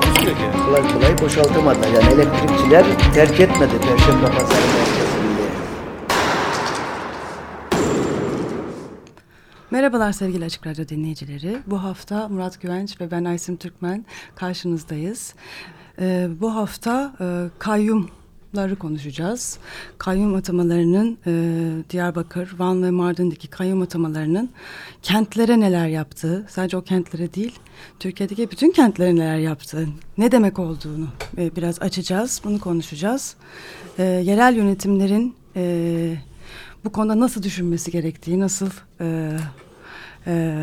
Takusuyor 0.00 0.36
ki. 0.36 0.42
kolay 0.66 0.92
kolay 0.92 1.18
boşaltamadılar. 1.18 1.88
Yani 1.88 2.14
elektrikçiler 2.14 2.84
terk 3.14 3.40
etmedi 3.40 3.72
Perşembe 3.80 4.26
Pazarı. 4.26 4.60
Merhabalar 9.70 10.12
sevgili 10.12 10.44
Açık 10.44 10.66
Radyo 10.66 10.88
dinleyicileri. 10.88 11.58
Bu 11.66 11.82
hafta 11.82 12.28
Murat 12.28 12.62
Güvenç 12.62 13.00
ve 13.00 13.10
ben 13.10 13.24
Aysim 13.24 13.56
Türkmen 13.56 14.04
karşınızdayız. 14.34 15.34
Ee, 16.00 16.28
bu 16.40 16.54
hafta 16.54 17.14
e, 17.20 17.48
kayyumları 18.52 18.76
konuşacağız. 18.76 19.58
Kayyum 19.98 20.34
atamalarının 20.34 21.18
e, 21.26 21.32
Diyarbakır, 21.90 22.54
Van 22.58 22.82
ve 22.82 22.90
Mardin'deki 22.90 23.48
kayyum 23.48 23.82
atamalarının 23.82 24.50
kentlere 25.02 25.60
neler 25.60 25.88
yaptığı, 25.88 26.46
sadece 26.48 26.76
o 26.76 26.82
kentlere 26.82 27.34
değil, 27.34 27.58
Türkiye'deki 28.00 28.50
bütün 28.50 28.70
kentlere 28.70 29.14
neler 29.14 29.38
yaptığı, 29.38 29.88
ne 30.18 30.32
demek 30.32 30.58
olduğunu 30.58 31.08
e, 31.38 31.56
biraz 31.56 31.82
açacağız, 31.82 32.40
bunu 32.44 32.60
konuşacağız. 32.60 33.36
E, 33.98 34.02
yerel 34.02 34.56
yönetimlerin... 34.56 35.34
E, 35.56 36.16
bu 36.84 36.92
konuda 36.92 37.20
nasıl 37.20 37.42
düşünmesi 37.42 37.90
gerektiği, 37.90 38.40
nasıl 38.40 38.70
e, 39.00 39.36
e, 40.26 40.54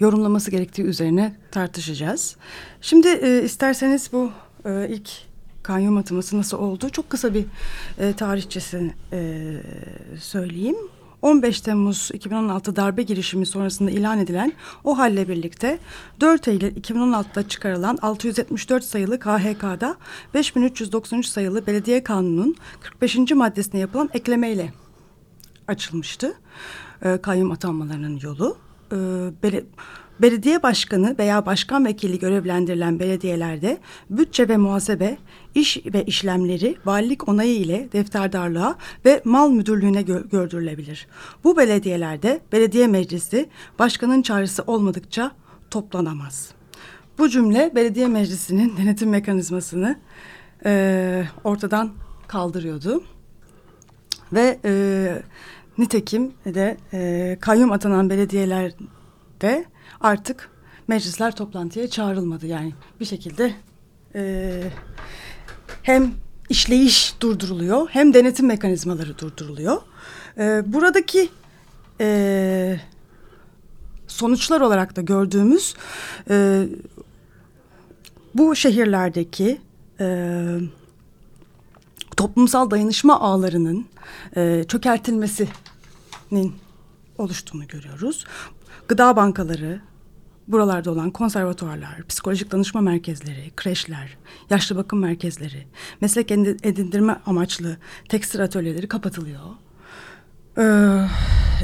yorumlaması 0.00 0.50
gerektiği 0.50 0.82
üzerine 0.82 1.36
tartışacağız. 1.50 2.36
Şimdi 2.80 3.08
e, 3.08 3.42
isterseniz 3.44 4.12
bu 4.12 4.32
e, 4.64 4.88
ilk 4.88 5.10
kayyum 5.64 5.96
ataması 5.96 6.38
nasıl 6.38 6.58
oldu? 6.58 6.90
Çok 6.90 7.10
kısa 7.10 7.34
bir 7.34 7.44
e, 7.98 8.12
tarihçesini 8.12 8.92
e, 9.12 9.52
söyleyeyim. 10.20 10.76
15 11.22 11.60
Temmuz 11.60 12.10
2016 12.14 12.76
darbe 12.76 13.02
girişimi 13.02 13.46
sonrasında 13.46 13.90
ilan 13.90 14.18
edilen 14.18 14.52
o 14.84 14.98
halle 14.98 15.28
birlikte 15.28 15.78
4 16.20 16.48
Eylül 16.48 16.76
2016'da 16.76 17.48
çıkarılan 17.48 17.98
674 18.02 18.84
sayılı 18.84 19.18
KHK'da 19.20 19.96
5393 20.34 21.26
sayılı 21.26 21.66
Belediye 21.66 22.04
Kanunu'nun 22.04 22.56
45. 22.80 23.32
maddesine 23.32 23.80
yapılan 23.80 24.10
eklemeyle 24.14 24.72
açılmıştı. 25.68 26.34
E, 27.02 27.18
kayyum 27.22 27.50
atanmalarının 27.50 28.20
yolu. 28.22 28.56
E, 28.92 28.96
bele, 29.42 29.64
belediye 30.20 30.62
başkanı 30.62 31.16
veya 31.18 31.46
başkan 31.46 31.84
vekili 31.84 32.18
görevlendirilen 32.18 32.98
belediyelerde 33.00 33.78
bütçe 34.10 34.48
ve 34.48 34.56
muhasebe, 34.56 35.16
iş 35.54 35.78
ve 35.86 36.04
işlemleri 36.04 36.76
valilik 36.84 37.28
onayı 37.28 37.56
ile 37.56 37.88
defterdarlığa 37.92 38.74
ve 39.04 39.22
mal 39.24 39.50
müdürlüğüne 39.50 40.02
gö 40.02 40.28
gördürülebilir. 40.28 41.06
Bu 41.44 41.56
belediyelerde 41.56 42.40
belediye 42.52 42.86
meclisi 42.86 43.48
başkanın 43.78 44.22
çağrısı 44.22 44.62
olmadıkça 44.66 45.30
toplanamaz. 45.70 46.50
Bu 47.18 47.28
cümle 47.28 47.72
belediye 47.74 48.08
meclisinin 48.08 48.76
denetim 48.78 49.10
mekanizmasını 49.10 49.98
e, 50.64 51.24
ortadan 51.44 51.92
kaldırıyordu. 52.28 53.04
Ve 54.32 54.58
e, 54.64 55.22
nitekim 55.78 56.32
de 56.44 56.76
e, 56.92 57.36
kayyum 57.40 57.72
atanan 57.72 58.10
belediyelerde 59.44 59.64
artık 60.00 60.50
meclisler 60.88 61.36
toplantıya 61.36 61.90
çağrılmadı. 61.90 62.46
Yani 62.46 62.74
bir 63.00 63.04
şekilde 63.04 63.54
e, 64.14 64.62
hem 65.82 66.12
işleyiş 66.48 67.14
durduruluyor 67.20 67.88
hem 67.90 68.14
denetim 68.14 68.46
mekanizmaları 68.46 69.18
durduruluyor. 69.18 69.82
E, 70.38 70.62
buradaki 70.66 71.28
e, 72.00 72.80
sonuçlar 74.06 74.60
olarak 74.60 74.96
da 74.96 75.00
gördüğümüz 75.00 75.74
e, 76.30 76.66
bu 78.34 78.56
şehirlerdeki 78.56 79.60
e, 80.00 80.06
toplumsal 82.16 82.70
dayanışma 82.70 83.20
ağlarının 83.20 83.86
e, 84.36 84.64
çökertilmesinin 84.68 86.54
oluştuğunu 87.18 87.66
görüyoruz. 87.66 88.24
Gıda 88.88 89.16
bankaları, 89.16 89.80
buralarda 90.48 90.90
olan 90.90 91.10
konservatuarlar, 91.10 92.02
psikolojik 92.08 92.52
danışma 92.52 92.80
merkezleri, 92.80 93.50
kreşler, 93.56 94.16
yaşlı 94.50 94.76
bakım 94.76 95.00
merkezleri, 95.00 95.66
meslek 96.00 96.30
edindirme 96.30 97.16
amaçlı 97.26 97.76
tekstil 98.08 98.42
atölyeleri 98.42 98.88
kapatılıyor. 98.88 99.40
Ee, 100.58 100.62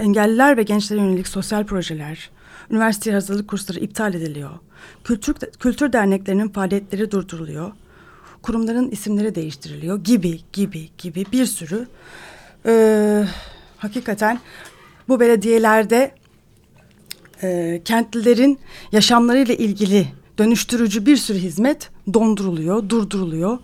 engelliler 0.00 0.56
ve 0.56 0.62
gençlere 0.62 1.00
yönelik 1.00 1.28
sosyal 1.28 1.64
projeler, 1.64 2.30
üniversite 2.70 3.12
hazırlık 3.12 3.48
kursları 3.48 3.78
iptal 3.78 4.14
ediliyor. 4.14 4.50
Kültür, 5.04 5.34
kültür 5.34 5.92
derneklerinin 5.92 6.48
faaliyetleri 6.48 7.10
durduruluyor. 7.10 7.72
Kurumların 8.42 8.90
isimleri 8.90 9.34
değiştiriliyor 9.34 10.04
gibi 10.04 10.40
gibi 10.52 10.88
gibi 10.98 11.24
bir 11.32 11.46
sürü 11.46 11.88
e, 12.66 13.24
hakikaten 13.78 14.40
bu 15.08 15.20
belediyelerde 15.20 16.19
e, 17.42 17.80
kentlilerin 17.84 18.58
yaşamlarıyla 18.92 19.54
ilgili 19.54 20.08
dönüştürücü 20.38 21.06
bir 21.06 21.16
sürü 21.16 21.38
hizmet 21.38 21.90
donduruluyor, 22.14 22.88
durduruluyor 22.88 23.58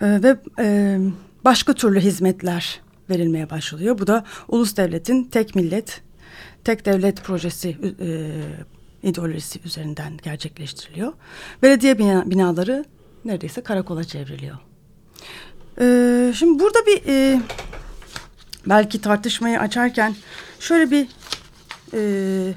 e, 0.00 0.22
ve 0.22 0.36
e, 0.58 0.98
başka 1.44 1.72
türlü 1.72 2.00
hizmetler 2.00 2.80
verilmeye 3.10 3.50
başlıyor. 3.50 3.98
Bu 3.98 4.06
da 4.06 4.24
ulus 4.48 4.76
devletin 4.76 5.24
tek 5.24 5.54
millet, 5.54 6.00
tek 6.64 6.86
devlet 6.86 7.24
projesi 7.24 7.76
e, 8.00 8.08
ideolojisi 9.08 9.60
üzerinden 9.64 10.12
gerçekleştiriliyor. 10.22 11.12
Belediye 11.62 11.98
bina, 11.98 12.30
binaları 12.30 12.84
neredeyse 13.24 13.60
karakola 13.60 14.04
çevriliyor. 14.04 14.58
E, 15.80 16.32
şimdi 16.34 16.60
burada 16.60 16.86
bir 16.86 17.02
e, 17.06 17.40
belki 18.66 19.00
tartışmayı 19.00 19.60
açarken 19.60 20.14
şöyle 20.60 20.90
bir 20.90 21.08
e, 21.94 22.52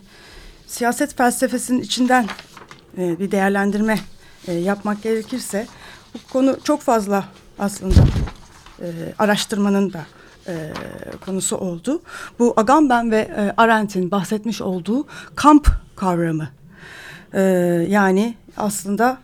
siyaset 0.71 1.17
felsefesinin 1.17 1.81
içinden 1.81 2.27
e, 2.97 3.19
bir 3.19 3.31
değerlendirme 3.31 3.99
e, 4.47 4.53
yapmak 4.53 5.03
gerekirse 5.03 5.67
bu 6.13 6.33
konu 6.33 6.57
çok 6.63 6.81
fazla 6.81 7.25
aslında 7.59 8.03
e, 8.81 8.87
araştırmanın 9.19 9.93
da 9.93 10.05
e, 10.47 10.73
konusu 11.25 11.57
oldu. 11.57 12.01
Bu 12.39 12.53
Agamben 12.57 13.11
ve 13.11 13.17
e, 13.17 13.53
Arendt'in 13.57 14.11
bahsetmiş 14.11 14.61
olduğu 14.61 15.07
kamp 15.35 15.67
kavramı. 15.95 16.49
E, 17.33 17.41
yani 17.89 18.35
aslında 18.57 19.17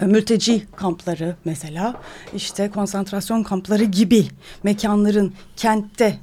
e, 0.00 0.04
mülteci 0.04 0.66
kampları 0.76 1.36
mesela 1.44 1.94
işte 2.34 2.70
konsantrasyon 2.70 3.42
kampları 3.42 3.84
gibi 3.84 4.28
mekanların 4.62 5.34
kentte 5.56 6.18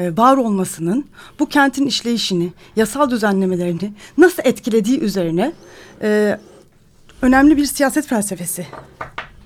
e, 0.00 0.16
var 0.16 0.36
olmasının 0.36 1.04
bu 1.38 1.46
kentin 1.48 1.86
işleyişini, 1.86 2.52
yasal 2.76 3.10
düzenlemelerini 3.10 3.92
nasıl 4.18 4.42
etkilediği 4.44 5.00
üzerine 5.00 5.52
e, 6.02 6.38
önemli 7.22 7.56
bir 7.56 7.64
siyaset 7.64 8.06
felsefesi 8.06 8.66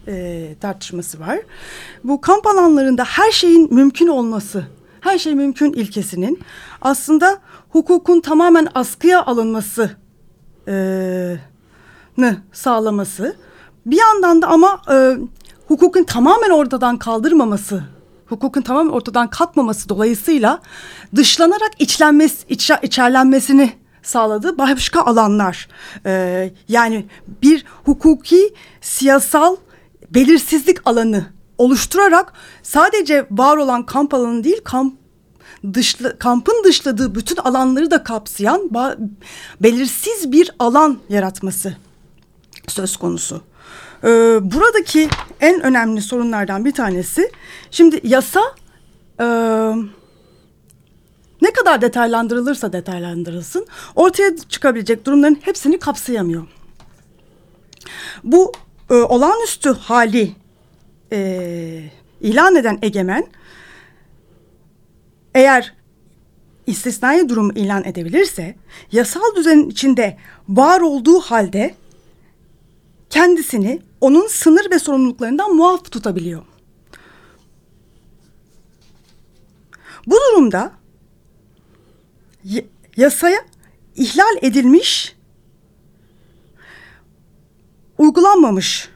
e, 0.08 0.54
tartışması 0.60 1.20
var. 1.20 1.38
Bu 2.04 2.20
kamp 2.20 2.46
alanlarında 2.46 3.04
her 3.04 3.30
şeyin 3.30 3.74
mümkün 3.74 4.06
olması, 4.06 4.64
her 5.00 5.18
şey 5.18 5.34
mümkün 5.34 5.72
ilkesinin 5.72 6.40
aslında 6.82 7.38
hukukun 7.70 8.20
tamamen 8.20 8.68
askıya 8.74 9.24
alınması 9.24 9.90
e, 10.68 11.36
sağlaması. 12.52 13.36
Bir 13.86 13.98
yandan 13.98 14.42
da 14.42 14.48
ama 14.48 14.82
e, 14.92 15.16
hukukun 15.68 16.04
tamamen 16.04 16.50
ortadan 16.50 16.96
kaldırmaması 16.96 17.84
hukukun 18.26 18.62
tamamen 18.62 18.92
ortadan 18.92 19.30
kalkmaması 19.30 19.88
dolayısıyla 19.88 20.60
dışlanarak 21.16 21.70
içlenmesi, 21.78 22.46
iç, 22.48 22.70
içerlenmesini 22.82 23.72
sağladığı 24.02 24.58
başka 24.58 25.02
alanlar. 25.02 25.68
Ee, 26.06 26.52
yani 26.68 27.06
bir 27.42 27.64
hukuki, 27.84 28.54
siyasal 28.80 29.56
belirsizlik 30.10 30.78
alanı 30.84 31.26
oluşturarak 31.58 32.32
sadece 32.62 33.26
var 33.30 33.56
olan 33.56 33.86
kamp 33.86 34.14
alanı 34.14 34.44
değil, 34.44 34.60
kamp 34.64 34.94
dışlı, 35.74 36.18
kampın 36.18 36.64
dışladığı 36.64 37.14
bütün 37.14 37.36
alanları 37.36 37.90
da 37.90 38.04
kapsayan 38.04 38.70
belirsiz 39.60 40.32
bir 40.32 40.50
alan 40.58 40.98
yaratması 41.08 41.76
söz 42.68 42.96
konusu. 42.96 43.42
E, 44.04 44.38
buradaki 44.42 45.08
en 45.40 45.60
önemli 45.60 46.02
sorunlardan 46.02 46.64
bir 46.64 46.72
tanesi 46.72 47.30
şimdi 47.70 48.00
yasa 48.02 48.40
e, 49.20 49.26
ne 51.42 51.52
kadar 51.52 51.80
detaylandırılırsa 51.80 52.72
detaylandırılsın 52.72 53.66
ortaya 53.96 54.36
çıkabilecek 54.36 55.06
durumların 55.06 55.38
hepsini 55.40 55.78
kapsayamıyor. 55.78 56.46
Bu 58.24 58.52
e, 58.90 58.94
olağanüstü 58.94 59.70
hali 59.70 60.32
e, 61.12 61.90
ilan 62.20 62.56
eden 62.56 62.78
egemen 62.82 63.26
eğer 65.34 65.74
istisnai 66.66 67.28
durumu 67.28 67.52
ilan 67.52 67.84
edebilirse 67.84 68.56
yasal 68.92 69.36
düzenin 69.36 69.70
içinde 69.70 70.18
var 70.48 70.80
olduğu 70.80 71.20
halde 71.20 71.74
kendisini 73.10 73.82
onun 74.04 74.26
sınır 74.26 74.70
ve 74.70 74.78
sorumluluklarından 74.78 75.54
muaf 75.54 75.90
tutabiliyor. 75.90 76.42
Bu 80.06 80.16
durumda 80.16 80.72
yasaya 82.96 83.46
ihlal 83.96 84.36
edilmiş, 84.42 85.16
uygulanmamış 87.98 88.88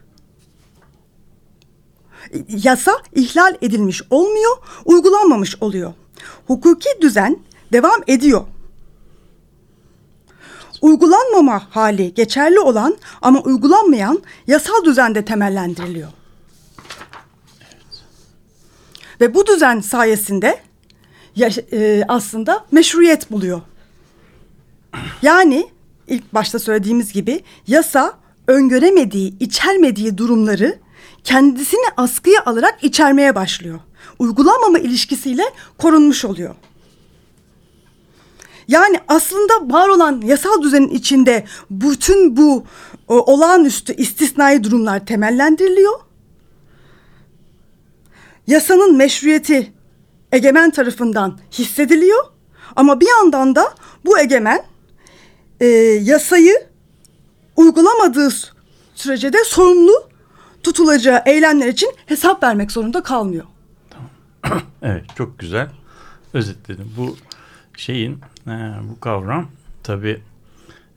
yasa 2.48 2.92
ihlal 3.14 3.56
edilmiş 3.62 4.02
olmuyor, 4.10 4.56
uygulanmamış 4.84 5.62
oluyor. 5.62 5.92
Hukuki 6.46 6.88
düzen 7.00 7.38
devam 7.72 8.00
ediyor. 8.06 8.46
Uygulanmama 10.82 11.62
hali 11.70 12.14
geçerli 12.14 12.60
olan 12.60 12.96
ama 13.22 13.40
uygulanmayan 13.40 14.22
yasal 14.46 14.84
düzende 14.84 15.24
temellendiriliyor. 15.24 16.08
Ve 19.20 19.34
bu 19.34 19.46
düzen 19.46 19.80
sayesinde 19.80 20.60
e, 21.72 22.02
aslında 22.08 22.64
meşruiyet 22.72 23.30
buluyor. 23.30 23.60
Yani 25.22 25.68
ilk 26.06 26.34
başta 26.34 26.58
söylediğimiz 26.58 27.12
gibi 27.12 27.44
yasa 27.66 28.18
öngöremediği, 28.46 29.38
içermediği 29.40 30.18
durumları 30.18 30.78
kendisini 31.24 31.84
askıya 31.96 32.42
alarak 32.46 32.84
içermeye 32.84 33.34
başlıyor. 33.34 33.80
Uygulanmama 34.18 34.78
ilişkisiyle 34.78 35.42
korunmuş 35.78 36.24
oluyor. 36.24 36.54
Yani 38.68 39.00
aslında 39.08 39.52
var 39.74 39.88
olan 39.88 40.20
yasal 40.20 40.62
düzenin 40.62 40.88
içinde 40.88 41.44
bütün 41.70 42.36
bu 42.36 42.64
o, 43.08 43.34
olağanüstü 43.34 43.94
istisnai 43.94 44.64
durumlar 44.64 45.06
temellendiriliyor. 45.06 46.00
Yasanın 48.46 48.96
meşruiyeti 48.96 49.72
egemen 50.32 50.70
tarafından 50.70 51.38
hissediliyor. 51.52 52.24
Ama 52.76 53.00
bir 53.00 53.08
yandan 53.08 53.54
da 53.54 53.74
bu 54.04 54.18
egemen 54.18 54.64
e, 55.60 55.66
yasayı 56.02 56.66
uygulamadığı 57.56 58.28
sürece 58.94 59.32
de 59.32 59.44
sorumlu 59.44 60.08
tutulacağı 60.62 61.22
eylemler 61.26 61.68
için 61.68 61.94
hesap 62.06 62.42
vermek 62.42 62.72
zorunda 62.72 63.02
kalmıyor. 63.02 63.44
Tamam. 63.90 64.62
evet 64.82 65.04
çok 65.16 65.38
güzel 65.38 65.68
özetledim. 66.34 66.92
Bu 66.96 67.16
şeyin 67.78 68.20
e, 68.46 68.50
bu 68.90 69.00
kavram 69.00 69.48
tabi 69.82 70.20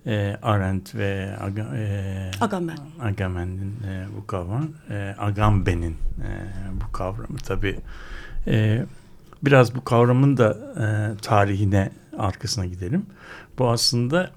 e, 0.06 0.38
Arendt 0.42 0.96
ve 0.96 1.38
Aga, 1.42 1.78
e, 1.78 2.32
Agamben. 2.42 2.78
Agamben'in 3.02 3.76
e, 3.88 4.06
bu 4.18 4.28
kavram 4.28 4.70
e, 4.90 5.16
Agamben'in 5.20 5.98
e, 6.22 6.30
bu 6.82 6.92
kavramı 6.92 7.38
tabi 7.38 7.80
e, 8.48 8.86
biraz 9.44 9.76
bu 9.76 9.84
kavramın 9.84 10.38
da 10.38 10.58
e, 10.78 11.18
tarihine 11.22 11.92
arkasına 12.18 12.66
gidelim. 12.66 13.06
Bu 13.60 13.70
aslında 13.70 14.32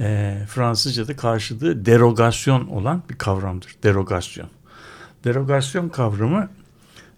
e, 0.00 0.38
Fransızca'da 0.48 1.16
karşılığı 1.16 1.86
derogasyon 1.86 2.66
olan 2.66 3.02
bir 3.10 3.18
kavramdır. 3.18 3.76
Derogasyon. 3.82 4.48
Derogasyon 5.24 5.88
kavramı 5.88 6.48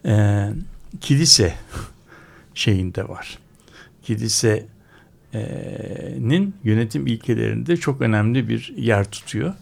e, 0.04 0.48
kilise 1.00 1.54
şeyinde 2.54 3.08
var. 3.08 3.38
Kilisenin 4.08 4.68
yönetim 6.64 7.06
ilkelerinde 7.06 7.76
çok 7.76 8.00
önemli 8.00 8.48
bir 8.48 8.74
yer 8.76 9.10
tutuyor. 9.10 9.54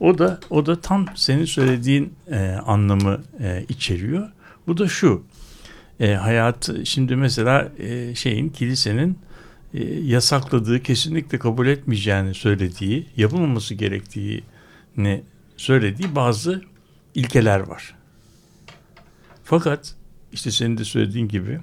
O 0.00 0.18
da 0.18 0.40
o 0.50 0.66
da 0.66 0.80
tam 0.80 1.06
senin 1.14 1.44
söylediğin 1.44 2.14
e, 2.30 2.38
anlamı 2.66 3.22
e, 3.40 3.64
içeriyor. 3.68 4.28
Bu 4.66 4.78
da 4.78 4.88
şu. 4.88 5.24
E, 6.00 6.14
hayat 6.14 6.70
şimdi 6.84 7.16
mesela 7.16 7.68
e, 7.78 8.14
şeyin 8.14 8.48
kilisenin 8.48 9.18
e, 9.74 9.84
yasakladığı, 9.84 10.82
kesinlikle 10.82 11.38
kabul 11.38 11.66
etmeyeceğini 11.66 12.34
söylediği, 12.34 13.06
yapılmaması 13.16 13.74
gerektiğini 13.74 15.22
söylediği 15.56 16.14
bazı 16.14 16.62
ilkeler 17.14 17.60
var. 17.60 17.94
Fakat 19.44 19.94
işte 20.32 20.50
senin 20.50 20.78
de 20.78 20.84
söylediğin 20.84 21.28
gibi 21.28 21.60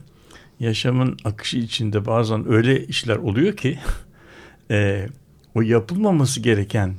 yaşamın 0.62 1.18
akışı 1.24 1.58
içinde 1.58 2.06
bazen 2.06 2.52
öyle 2.52 2.88
işler 2.88 3.16
oluyor 3.16 3.58
ki 3.58 3.80
e, 4.72 5.08
o 5.56 5.62
yapılmaması 5.62 6.40
gereken 6.40 6.96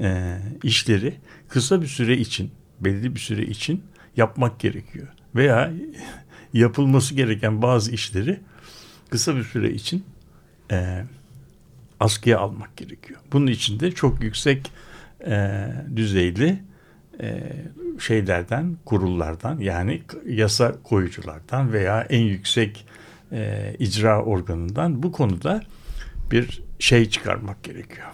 e, 0.00 0.38
işleri 0.62 1.14
kısa 1.48 1.82
bir 1.82 1.86
süre 1.86 2.16
için, 2.16 2.50
belli 2.80 3.14
bir 3.14 3.20
süre 3.20 3.42
için 3.42 3.82
yapmak 4.16 4.60
gerekiyor. 4.60 5.08
Veya 5.34 5.72
yapılması 6.52 7.14
gereken 7.14 7.62
bazı 7.62 7.92
işleri 7.92 8.40
kısa 9.10 9.36
bir 9.36 9.44
süre 9.44 9.72
için 9.72 10.04
e, 10.70 11.04
askıya 12.00 12.38
almak 12.38 12.76
gerekiyor. 12.76 13.20
Bunun 13.32 13.46
için 13.46 13.80
de 13.80 13.90
çok 13.90 14.22
yüksek 14.22 14.72
e, 15.26 15.66
düzeyli 15.96 16.62
e, 17.20 17.52
şeylerden, 17.98 18.76
kurullardan 18.84 19.58
yani 19.58 20.02
yasa 20.26 20.74
koyuculardan 20.82 21.72
veya 21.72 22.00
en 22.10 22.22
yüksek 22.22 22.86
e, 23.32 23.74
icra 23.78 24.22
organından 24.22 25.02
bu 25.02 25.12
konuda 25.12 25.62
bir 26.30 26.62
şey 26.78 27.10
çıkarmak 27.10 27.62
gerekiyor. 27.62 28.06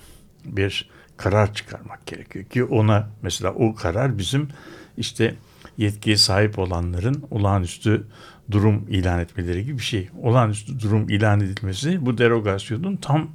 Bir 0.44 0.90
karar 1.16 1.54
çıkarmak 1.54 2.06
gerekiyor 2.06 2.44
ki 2.44 2.64
ona 2.64 3.08
mesela 3.22 3.52
o 3.54 3.74
karar 3.74 4.18
bizim 4.18 4.48
işte 4.96 5.34
yetkiye 5.78 6.16
sahip 6.16 6.58
olanların 6.58 7.24
olağanüstü 7.30 8.06
durum 8.50 8.86
ilan 8.88 9.20
etmeleri 9.20 9.64
gibi 9.64 9.78
bir 9.78 9.82
şey. 9.82 10.08
Olağanüstü 10.22 10.80
durum 10.80 11.08
ilan 11.08 11.40
edilmesi 11.40 12.06
bu 12.06 12.18
derogasyonun 12.18 12.96
tam 12.96 13.30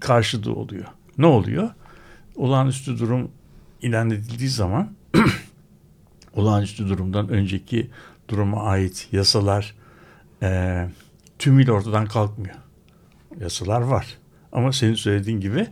karşılığı 0.00 0.54
oluyor. 0.54 0.84
Ne 1.18 1.26
oluyor? 1.26 1.70
Olağanüstü 2.36 2.98
durum 2.98 3.30
ilan 3.82 4.10
edildiği 4.10 4.48
zaman 4.48 4.92
olağanüstü 6.34 6.88
durumdan 6.88 7.28
önceki 7.28 7.90
duruma 8.28 8.62
ait 8.62 9.08
yasalar 9.12 9.74
e, 10.42 10.88
tümüyle 11.44 11.72
ortadan 11.72 12.06
kalkmıyor. 12.06 12.54
Yasalar 13.40 13.80
var. 13.80 14.06
Ama 14.52 14.72
senin 14.72 14.94
söylediğin 14.94 15.40
gibi 15.40 15.66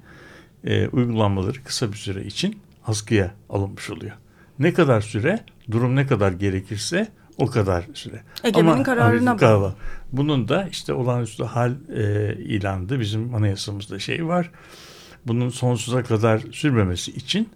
e, 0.64 0.88
uygulanmaları 0.88 1.64
kısa 1.64 1.92
bir 1.92 1.96
süre 1.96 2.24
için 2.24 2.60
askıya 2.86 3.34
alınmış 3.50 3.90
oluyor. 3.90 4.12
Ne 4.58 4.72
kadar 4.72 5.00
süre, 5.00 5.44
durum 5.70 5.96
ne 5.96 6.06
kadar 6.06 6.32
gerekirse 6.32 7.08
o 7.38 7.46
kadar 7.46 7.84
süre. 7.94 8.22
Egemenin 8.44 8.72
Ama, 8.72 8.82
kararına 8.82 9.40
bağlı. 9.40 9.74
Bunun 10.12 10.48
da 10.48 10.68
işte 10.70 10.92
olağanüstü 10.92 11.44
hal 11.44 11.72
e, 11.96 12.34
ilanında 12.34 13.00
bizim 13.00 13.34
anayasamızda 13.34 13.98
şey 13.98 14.26
var. 14.26 14.50
Bunun 15.26 15.48
sonsuza 15.48 16.02
kadar 16.02 16.38
sürmemesi 16.38 17.10
için 17.10 17.48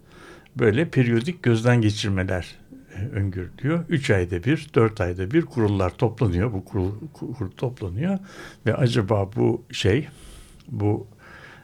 böyle 0.56 0.88
periyodik 0.88 1.42
gözden 1.42 1.80
geçirmeler 1.80 2.54
öngörülüyor. 3.12 3.85
Üç 3.88 4.11
ayda 4.11 4.45
bir, 4.45 4.67
dört 4.75 5.00
ayda 5.00 5.31
bir 5.31 5.43
kurullar 5.43 5.91
toplanıyor. 5.91 6.53
Bu 6.53 6.65
kurul, 6.65 6.93
kurul 7.12 7.50
toplanıyor 7.50 8.19
ve 8.67 8.75
acaba 8.75 9.31
bu 9.37 9.65
şey, 9.73 10.09
bu 10.69 11.07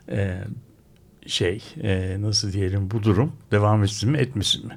e, 0.09 0.41
şey 1.27 1.63
e, 1.83 2.17
nasıl 2.21 2.53
diyelim 2.53 2.91
bu 2.91 3.03
durum 3.03 3.33
devam 3.51 3.85
etsin 3.85 4.11
mi 4.11 4.19
etmesin 4.19 4.67
mi? 4.67 4.77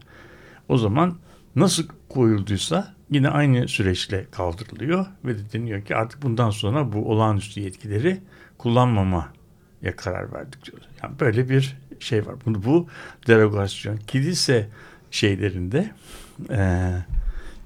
O 0.69 0.77
zaman 0.77 1.17
nasıl 1.55 1.87
koyulduysa 2.09 2.95
yine 3.11 3.29
aynı 3.29 3.67
süreçle 3.67 4.25
kaldırılıyor 4.31 5.05
ve 5.25 5.37
de 5.37 5.41
deniyor 5.53 5.81
ki 5.81 5.95
artık 5.95 6.23
bundan 6.23 6.49
sonra 6.49 6.93
bu 6.93 7.11
olağanüstü 7.11 7.61
yetkileri 7.61 8.21
kullanmamaya 8.57 9.95
karar 9.97 10.33
verdik 10.33 10.65
diyor. 10.65 10.81
Yani 11.03 11.19
böyle 11.19 11.49
bir 11.49 11.77
şey 11.99 12.25
var. 12.25 12.35
Bunu 12.45 12.63
bu 12.63 12.87
derogasyon 13.27 13.97
kilise 13.97 14.69
şeylerinde 15.11 15.91
e, 16.49 16.91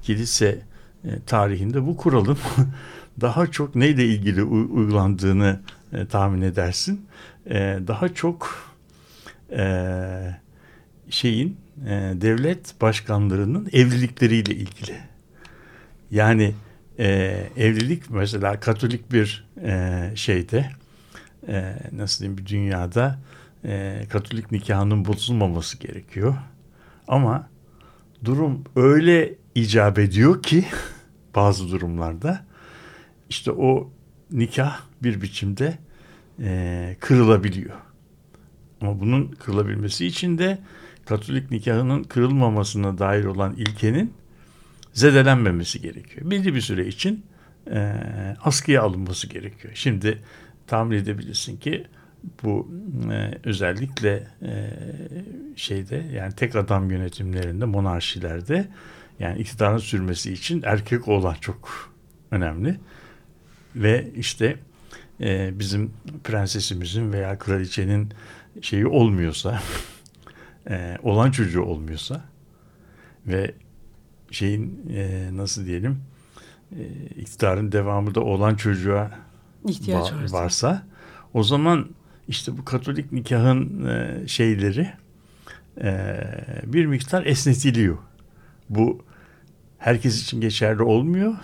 kilise 0.02 0.58
e, 1.04 1.08
tarihinde 1.26 1.86
bu 1.86 1.96
kuralın 1.96 2.38
daha 3.20 3.46
çok 3.46 3.74
neyle 3.74 4.04
ilgili 4.04 4.42
uygulandığını 4.42 5.60
e, 5.92 6.06
tahmin 6.06 6.42
edersin. 6.42 7.06
E, 7.46 7.78
daha 7.86 8.14
çok 8.14 8.70
e, 9.52 9.66
şeyin 11.10 11.56
e, 11.86 11.90
devlet 12.14 12.80
başkanlarının 12.80 13.68
evlilikleriyle 13.72 14.54
ilgili. 14.54 14.96
Yani 16.10 16.54
e, 16.98 17.06
evlilik 17.56 18.10
mesela 18.10 18.60
Katolik 18.60 19.12
bir 19.12 19.48
e, 19.62 20.12
şeyde 20.14 20.70
e, 21.48 21.74
nasıl 21.92 22.20
diyeyim 22.20 22.38
bir 22.38 22.46
dünyada 22.46 23.18
e, 23.64 24.02
Katolik 24.10 24.52
nikahının 24.52 25.04
bozulmaması 25.04 25.78
gerekiyor. 25.78 26.34
Ama 27.08 27.48
durum 28.24 28.64
öyle 28.76 29.34
icap 29.54 29.98
ediyor 29.98 30.42
ki 30.42 30.64
bazı 31.34 31.70
durumlarda 31.70 32.46
işte 33.28 33.50
o 33.50 33.90
nikah 34.32 34.80
bir 35.02 35.22
biçimde 35.22 35.78
e, 36.40 36.96
kırılabiliyor. 37.00 37.76
Ama 38.80 39.00
bunun 39.00 39.26
kırılabilmesi 39.28 40.06
için 40.06 40.38
de 40.38 40.58
Katolik 41.04 41.50
nikahının 41.50 42.02
kırılmamasına 42.02 42.98
dair 42.98 43.24
olan 43.24 43.54
ilkenin 43.56 44.12
zedelenmemesi 44.92 45.80
gerekiyor. 45.80 46.30
Belli 46.30 46.54
bir 46.54 46.60
süre 46.60 46.86
için 46.86 47.24
e, 47.70 47.96
askıya 48.44 48.82
alınması 48.82 49.26
gerekiyor. 49.26 49.74
Şimdi 49.76 50.22
tahmin 50.66 50.96
edebilirsin 50.96 51.56
ki 51.56 51.86
bu 52.42 52.68
e, 53.12 53.38
özellikle 53.44 54.26
e, 54.42 54.70
şeyde 55.56 55.96
yani 55.96 56.32
tek 56.34 56.56
adam 56.56 56.90
yönetimlerinde 56.90 57.64
monarşilerde 57.64 58.68
yani 59.18 59.38
iktidarın 59.38 59.78
sürmesi 59.78 60.32
için 60.32 60.62
erkek 60.62 61.08
olan 61.08 61.34
çok 61.40 61.90
önemli 62.30 62.76
ve 63.76 64.10
işte 64.16 64.56
e, 65.20 65.58
bizim 65.58 65.92
prensesimizin 66.24 67.12
veya 67.12 67.38
kraliçenin 67.38 68.08
şeyi 68.60 68.86
olmuyorsa 68.86 69.62
e, 70.70 70.98
olan 71.02 71.30
çocuğu 71.30 71.62
olmuyorsa 71.62 72.24
ve 73.26 73.54
şeyin 74.30 74.90
e, 74.94 75.28
nasıl 75.32 75.66
diyelim 75.66 76.00
e, 76.72 76.82
iktidarın 77.16 77.72
devamı 77.72 78.14
da 78.14 78.20
olan 78.20 78.54
çocuğa 78.54 79.10
İhtiyaç 79.68 80.10
va- 80.10 80.22
varsa. 80.22 80.36
varsa 80.38 80.86
o 81.34 81.42
zaman 81.42 81.88
işte 82.30 82.58
bu 82.58 82.64
Katolik 82.64 83.12
nikahın 83.12 83.86
e, 83.86 84.28
şeyleri 84.28 84.92
e, 85.82 86.20
bir 86.64 86.86
miktar 86.86 87.26
esnetiliyor. 87.26 87.98
Bu 88.68 89.04
herkes 89.78 90.22
için 90.22 90.40
geçerli 90.40 90.82
olmuyor. 90.82 91.34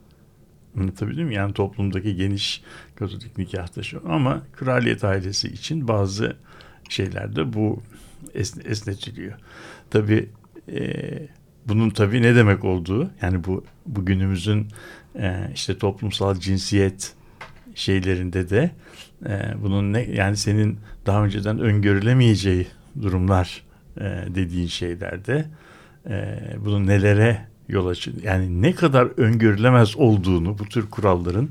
Anlatabildim 0.78 1.26
mi? 1.26 1.34
Yani 1.34 1.52
toplumdaki 1.52 2.16
geniş 2.16 2.62
Katolik 2.96 3.38
nikahta 3.38 3.82
şu 3.82 4.02
ama 4.08 4.42
kraliyet 4.52 5.04
ailesi 5.04 5.48
için 5.48 5.88
bazı 5.88 6.36
şeylerde 6.88 7.52
bu 7.52 7.82
esne- 8.34 8.68
esnetiliyor. 8.68 9.38
Tabii 9.90 10.28
e, 10.68 11.02
bunun 11.68 11.90
tabii 11.90 12.22
ne 12.22 12.34
demek 12.34 12.64
olduğu 12.64 13.10
yani 13.22 13.44
bu 13.44 13.64
bugünümüzün 13.86 14.68
e, 15.18 15.50
işte 15.54 15.78
toplumsal 15.78 16.34
cinsiyet 16.34 17.14
şeylerinde 17.74 18.50
de 18.50 18.70
e, 19.26 19.62
bunun 19.62 19.92
ne 19.92 20.02
yani 20.02 20.36
senin 20.36 20.78
daha 21.06 21.24
önceden 21.24 21.58
öngörülemeyeceği 21.58 22.66
durumlar 23.02 23.62
e, 24.00 24.04
dediğin 24.34 24.66
şeylerde 24.66 25.44
e, 26.08 26.38
bunun 26.64 26.86
nelere 26.86 27.46
yol 27.68 27.86
açıyor 27.86 28.16
yani 28.22 28.62
ne 28.62 28.72
kadar 28.72 29.08
öngörülemez 29.16 29.96
olduğunu 29.96 30.58
bu 30.58 30.64
tür 30.64 30.90
kuralların 30.90 31.48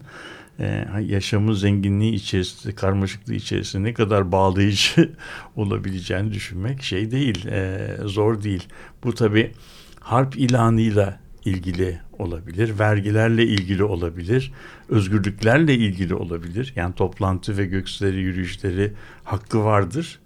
e, 0.60 0.86
yaşamın 1.02 1.54
zenginliği 1.54 2.14
içerisinde 2.14 2.76
karmaşıklığı 2.76 3.34
içerisinde 3.34 3.84
ne 3.84 3.94
kadar 3.94 4.32
bağlayıcı 4.32 5.10
olabileceğini 5.56 6.34
düşünmek 6.34 6.84
şey 6.84 7.12
değil 7.12 7.46
e, 7.48 7.88
zor 8.06 8.44
değil. 8.44 8.68
Bu 9.04 9.14
tabi 9.16 9.52
harp 10.00 10.38
ilanıyla 10.38 11.20
ilgili 11.50 12.00
olabilir, 12.20 12.79
vergilerle 12.79 13.44
ilgili 13.44 13.84
olabilir, 13.84 14.51
özgürlüklerle 14.89 15.74
ilgili 15.74 16.15
olabilir. 16.15 16.74
Yani 16.75 16.96
toplantı 16.96 17.58
ve 17.58 17.65
göksleri, 17.65 18.18
yürüyüşleri 18.18 18.94
hakkı 19.24 19.63
vardır. 19.63 20.20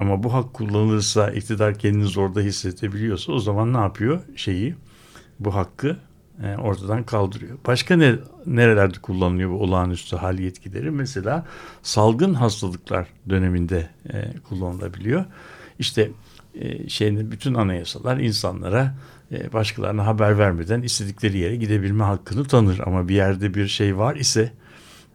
Ama 0.00 0.22
bu 0.22 0.34
hak 0.34 0.54
kullanılırsa, 0.54 1.30
iktidar 1.30 1.78
kendini 1.78 2.04
zorda 2.04 2.40
hissedebiliyorsa 2.40 3.32
o 3.32 3.38
zaman 3.38 3.72
ne 3.74 3.78
yapıyor? 3.78 4.20
Şeyi, 4.36 4.74
bu 5.40 5.54
hakkı 5.54 5.96
e, 6.42 6.56
ortadan 6.56 7.02
kaldırıyor. 7.02 7.58
Başka 7.66 7.96
ne, 7.96 8.14
nerelerde 8.46 8.98
kullanılıyor 8.98 9.50
bu 9.50 9.62
olağanüstü 9.62 10.16
hal 10.16 10.38
yetkileri? 10.38 10.90
Mesela 10.90 11.46
salgın 11.82 12.34
hastalıklar 12.34 13.08
döneminde 13.28 13.90
e, 14.12 14.32
kullanılabiliyor. 14.48 15.24
İşte 15.78 16.10
e, 16.60 16.88
şeyin 16.88 17.30
bütün 17.30 17.54
anayasalar 17.54 18.16
insanlara 18.16 18.94
e, 19.32 19.52
başkalarına 19.52 20.06
haber 20.06 20.38
vermeden 20.38 20.82
istedikleri 20.82 21.38
yere 21.38 21.56
gidebilme 21.56 22.04
hakkını 22.04 22.44
tanır. 22.44 22.80
Ama 22.86 23.08
bir 23.08 23.14
yerde 23.14 23.54
bir 23.54 23.68
şey 23.68 23.98
var 23.98 24.16
ise 24.16 24.52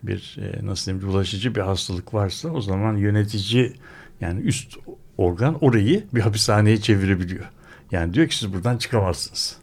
bir 0.04 0.38
e, 0.42 0.66
nasıl 0.66 0.86
diyeyim 0.86 1.08
bulaşıcı 1.08 1.56
bir 1.56 1.62
hastalık 1.62 2.14
varsa 2.14 2.50
o 2.50 2.62
zaman 2.62 2.98
yönetici 2.98 3.74
yani 4.22 4.42
üst 4.42 4.78
organ 5.18 5.64
orayı 5.64 6.04
bir 6.14 6.22
hapishaneye 6.22 6.82
çevirebiliyor. 6.82 7.46
Yani 7.92 8.14
diyor 8.14 8.28
ki 8.28 8.38
siz 8.38 8.54
buradan 8.54 8.78
çıkamazsınız. 8.78 9.58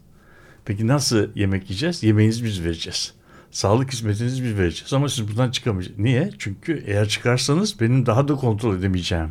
Peki 0.65 0.87
nasıl 0.87 1.27
yemek 1.35 1.63
yiyeceğiz? 1.63 2.03
Yemeğinizi 2.03 2.43
biz 2.43 2.63
vereceğiz. 2.63 3.13
Sağlık 3.51 3.93
hizmetinizi 3.93 4.43
biz 4.43 4.57
vereceğiz 4.57 4.93
ama 4.93 5.09
siz 5.09 5.27
buradan 5.27 5.51
çıkamayacaksınız. 5.51 6.05
Niye? 6.05 6.29
Çünkü 6.39 6.83
eğer 6.85 7.07
çıkarsanız 7.07 7.79
benim 7.79 8.05
daha 8.05 8.27
da 8.27 8.35
kontrol 8.35 8.77
edemeyeceğim. 8.77 9.29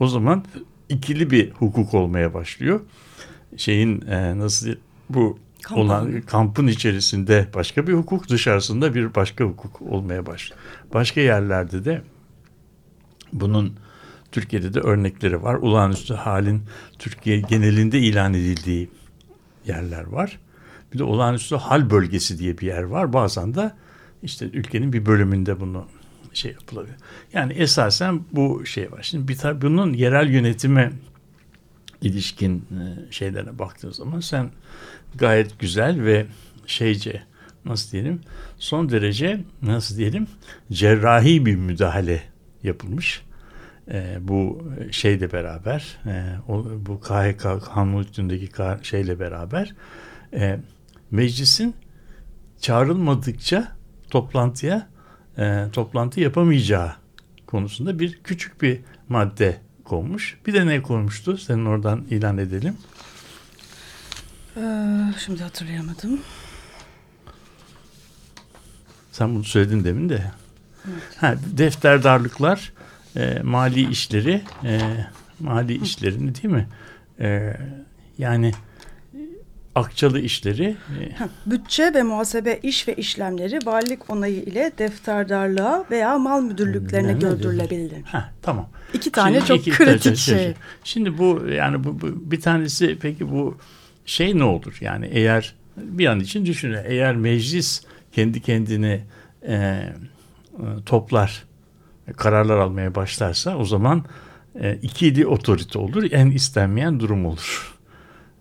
O 0.00 0.06
zaman 0.06 0.44
ikili 0.88 1.30
bir 1.30 1.50
hukuk 1.50 1.94
olmaya 1.94 2.34
başlıyor. 2.34 2.80
Şeyin 3.56 4.00
e, 4.00 4.38
nasıl 4.38 4.68
bu 5.10 5.38
Kamp 5.62 5.78
olan 5.78 6.20
kampın 6.20 6.66
içerisinde 6.66 7.48
başka 7.54 7.86
bir 7.86 7.92
hukuk, 7.92 8.28
dışarısında 8.28 8.94
bir 8.94 9.14
başka 9.14 9.44
hukuk 9.44 9.82
olmaya 9.82 10.26
başlıyor. 10.26 10.62
Başka 10.94 11.20
yerlerde 11.20 11.84
de 11.84 12.02
bunun 13.32 13.76
Türkiye'de 14.32 14.74
de 14.74 14.80
örnekleri 14.80 15.42
var. 15.42 15.54
Olağanüstü 15.54 16.14
halin 16.14 16.62
Türkiye 16.98 17.40
genelinde 17.40 17.98
ilan 17.98 18.34
edildiği 18.34 18.88
yerler 19.66 20.04
var. 20.04 20.38
Bir 20.92 20.98
de 20.98 21.04
olağanüstü 21.04 21.56
hal 21.56 21.90
bölgesi 21.90 22.38
diye 22.38 22.58
bir 22.58 22.66
yer 22.66 22.82
var. 22.82 23.12
Bazen 23.12 23.54
de 23.54 23.72
işte 24.22 24.46
ülkenin 24.46 24.92
bir 24.92 25.06
bölümünde 25.06 25.60
bunu 25.60 25.86
şey 26.38 26.52
yapılabilir. 26.52 26.96
Yani 27.32 27.52
esasen 27.52 28.20
bu 28.32 28.66
şey 28.66 28.92
var. 28.92 29.02
Şimdi 29.02 29.28
bir 29.28 29.36
tar- 29.36 29.62
bunun 29.62 29.92
yerel 29.92 30.30
yönetime 30.30 30.92
ilişkin 32.02 32.56
e, 32.58 33.12
şeylerine 33.12 33.58
baktığın 33.58 33.90
zaman 33.90 34.20
sen 34.20 34.50
gayet 35.14 35.58
güzel 35.58 36.04
ve 36.04 36.26
şeyce 36.66 37.22
nasıl 37.64 37.92
diyelim 37.92 38.20
son 38.58 38.88
derece 38.90 39.40
nasıl 39.62 39.96
diyelim 39.96 40.26
cerrahi 40.72 41.46
bir 41.46 41.56
müdahale 41.56 42.22
yapılmış. 42.62 43.22
E, 43.90 44.18
bu 44.20 44.62
şeyle 44.90 45.32
beraber 45.32 45.98
e, 46.06 46.24
o, 46.48 46.64
bu 46.86 47.00
KHK 47.00 47.42
kanun 47.74 48.02
hükmündeki 48.02 48.46
K- 48.46 48.80
şeyle 48.82 49.20
beraber 49.20 49.74
e, 50.34 50.60
meclisin 51.10 51.74
çağrılmadıkça 52.60 53.76
toplantıya 54.10 54.88
e, 55.38 55.64
toplantı 55.72 56.20
yapamayacağı 56.20 56.92
konusunda 57.46 57.98
bir 57.98 58.18
küçük 58.24 58.62
bir 58.62 58.80
madde 59.08 59.60
konmuş. 59.84 60.38
Bir 60.46 60.54
de 60.54 60.66
ne 60.66 60.82
koymuştu? 60.82 61.38
Senin 61.38 61.66
oradan 61.66 62.04
ilan 62.10 62.38
edelim. 62.38 62.76
Ee, 64.56 64.60
şimdi 65.24 65.42
hatırlayamadım. 65.42 66.20
Sen 69.12 69.34
bunu 69.34 69.44
söyledin 69.44 69.84
demin 69.84 70.08
de. 70.08 70.32
Ha, 71.16 71.34
defterdarlıklar, 71.46 72.72
e, 73.16 73.40
mali 73.42 73.90
işleri, 73.90 74.42
e, 74.64 74.80
mali 75.40 75.82
işlerini 75.82 76.34
değil 76.34 76.54
mi? 76.54 76.68
E, 77.20 77.56
yani 78.18 78.52
akçalı 79.74 80.20
işleri 80.20 80.76
e, 81.00 81.28
Bütçe 81.46 81.94
ve 81.94 82.02
muhasebe 82.02 82.60
iş 82.62 82.88
ve 82.88 82.94
işlemleri 82.94 83.58
valilik 83.66 84.10
onayı 84.10 84.42
ile 84.42 84.72
defterdarlığa 84.78 85.84
veya 85.90 86.18
mal 86.18 86.42
müdürlüklerine 86.42 87.14
Ne- 87.14 87.18
gördürülebilir. 87.18 88.02
Ha 88.04 88.32
tamam. 88.42 88.68
İki 88.94 89.12
tane 89.12 89.40
çok 89.40 89.58
iki- 89.60 89.70
kritik 89.70 90.16
şey. 90.16 90.54
Şimdi 90.84 91.18
bu 91.18 91.42
yani 91.54 91.84
bu, 91.84 92.00
bu 92.00 92.30
bir 92.30 92.40
tanesi 92.40 92.98
peki 93.00 93.30
bu 93.30 93.56
şey 94.06 94.38
ne 94.38 94.44
olur? 94.44 94.78
Yani 94.80 95.06
eğer 95.12 95.54
bir 95.76 96.06
an 96.06 96.20
için 96.20 96.46
düşünün. 96.46 96.78
Eğer 96.84 97.16
meclis 97.16 97.82
kendi 98.12 98.40
kendini 98.42 99.00
e, 99.42 99.54
e, 99.54 99.92
toplar 100.86 101.44
kararlar 102.16 102.56
almaya 102.58 102.94
başlarsa 102.94 103.56
o 103.56 103.64
zaman 103.64 104.04
e, 104.60 104.78
ikili 104.82 105.26
otorite 105.26 105.78
olur. 105.78 106.08
En 106.10 106.30
istenmeyen 106.30 107.00
durum 107.00 107.26
olur. 107.26 107.77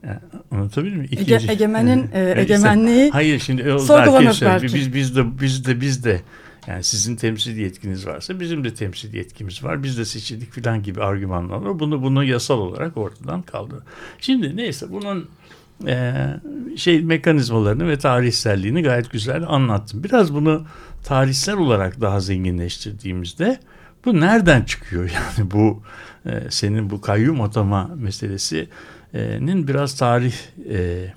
Yani, 0.04 0.20
anlatabilir 0.52 0.96
miyim? 0.96 1.10
Ege, 1.12 1.22
İkinci- 1.22 1.52
egemenin 1.52 2.10
e, 2.14 2.34
egemenliği 2.38 3.12
Hayır 3.12 3.40
şimdi 3.40 3.74
o 3.74 3.80
Sorgulanır 3.80 4.40
belki 4.42 4.66
biz 4.66 4.94
biz 4.94 5.16
de 5.16 5.40
biz 5.42 5.66
de 5.66 5.82
biz 5.82 6.04
de 6.04 6.22
Yani 6.68 6.84
sizin 6.84 7.16
temsil 7.16 7.58
yetkiniz 7.58 8.08
varsa 8.08 8.40
bizim 8.40 8.64
de 8.64 8.74
temsil 8.74 9.14
yetkimiz 9.14 9.64
var. 9.64 9.84
Biz 9.84 9.98
de 9.98 10.06
seçildik 10.06 10.54
falan 10.54 10.84
gibi 10.84 11.04
argümanlarla 11.04 11.80
bunu 11.80 12.02
bunu 12.02 12.24
yasal 12.24 12.58
olarak 12.60 12.98
ortadan 12.98 13.42
kaldırır. 13.42 13.84
Şimdi 14.20 14.58
neyse 14.58 14.86
bunun 14.92 15.30
e, 15.88 16.14
şey 16.76 17.02
mekanizmalarını 17.02 17.88
ve 17.88 17.98
tarihselliğini 17.98 18.84
gayet 18.84 19.12
güzel 19.12 19.44
anlattım. 19.48 20.04
Biraz 20.04 20.34
bunu 20.34 20.66
tarihsel 21.04 21.58
olarak 21.58 22.02
daha 22.02 22.20
zenginleştirdiğimizde 22.20 23.60
bu 24.06 24.20
nereden 24.20 24.62
çıkıyor 24.62 25.04
yani 25.38 25.52
bu 25.52 25.82
e, 26.26 26.32
senin 26.50 26.90
bu 26.90 27.02
kayyum 27.02 27.42
atama 27.42 27.90
meselesinin 29.14 29.68
biraz 29.68 29.98
tarihsel 29.98 31.12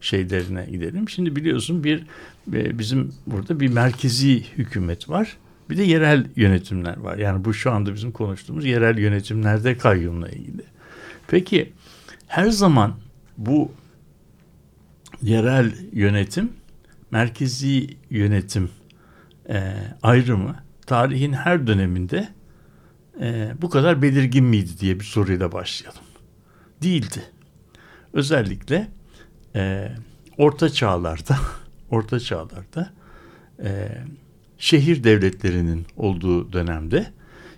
şeylerine 0.00 0.66
gidelim. 0.70 1.08
Şimdi 1.08 1.36
biliyorsun 1.36 1.84
bir 1.84 2.06
e, 2.52 2.78
bizim 2.78 3.12
burada 3.26 3.60
bir 3.60 3.68
merkezi 3.68 4.42
hükümet 4.42 5.08
var. 5.08 5.36
Bir 5.70 5.76
de 5.76 5.82
yerel 5.82 6.26
yönetimler 6.36 6.96
var. 6.96 7.18
Yani 7.18 7.44
bu 7.44 7.54
şu 7.54 7.72
anda 7.72 7.94
bizim 7.94 8.12
konuştuğumuz 8.12 8.64
yerel 8.64 8.98
yönetimlerde 8.98 9.78
kayyumla 9.78 10.28
ilgili. 10.28 10.62
Peki 11.28 11.72
her 12.26 12.50
zaman 12.50 12.94
bu 13.38 13.72
yerel 15.22 15.72
yönetim, 15.92 16.52
merkezi 17.10 17.88
yönetim 18.10 18.70
e, 19.48 19.74
ayrımı 20.02 20.56
tarihin 20.86 21.32
her 21.32 21.66
döneminde 21.66 22.28
e, 23.20 23.54
bu 23.62 23.70
kadar 23.70 24.02
belirgin 24.02 24.44
miydi 24.44 24.70
diye 24.80 25.00
bir 25.00 25.04
soruyla 25.04 25.52
başlayalım. 25.52 26.02
Değildi. 26.82 27.22
Özellikle 28.12 28.88
e, 29.56 29.92
orta 30.38 30.68
çağlarda 30.70 31.36
orta 31.90 32.20
çağlarda 32.20 32.90
e, 33.64 33.88
şehir 34.58 35.04
devletlerinin 35.04 35.86
olduğu 35.96 36.52
dönemde 36.52 37.06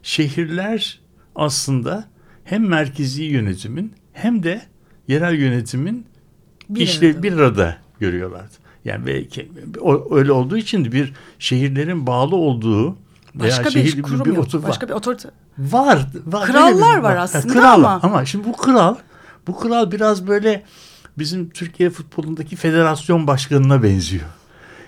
şehirler 0.02 1.00
aslında 1.34 2.08
hem 2.44 2.68
merkezi 2.68 3.22
yönetimin 3.24 3.92
hem 4.12 4.42
de 4.42 4.62
yerel 5.08 5.34
yönetimin 5.38 6.06
Bir 6.68 7.00
arada. 7.04 7.22
bir 7.22 7.32
arada 7.32 7.76
görüyorlardı. 8.00 8.54
Yani 8.84 9.06
belki 9.06 9.48
o- 9.80 10.16
öyle 10.16 10.32
olduğu 10.32 10.56
için 10.56 10.92
bir 10.92 11.12
şehirlerin 11.38 12.06
bağlı 12.06 12.36
olduğu 12.36 12.86
veya 12.86 12.96
Başka 13.34 13.70
şehir 13.70 13.96
bir 13.96 14.02
kurum 14.02 14.34
yok. 14.34 14.44
otor- 14.46 14.62
Başka 14.62 14.88
bir 14.88 14.92
otorite. 14.92 15.28
Var. 15.58 16.06
var 16.26 16.46
Krallar 16.46 16.98
bir- 16.98 17.02
var 17.02 17.16
aslında 17.16 17.52
kral 17.52 17.74
ama- 17.74 18.00
Ama 18.02 18.24
şimdi 18.24 18.44
bu 18.48 18.56
kral, 18.56 18.94
bu 19.46 19.58
kral 19.60 19.92
biraz 19.92 20.26
böyle 20.26 20.62
bizim 21.18 21.50
Türkiye 21.50 21.90
futbolundaki 21.90 22.56
federasyon 22.56 23.26
başkanına 23.26 23.82
benziyor. 23.82 24.24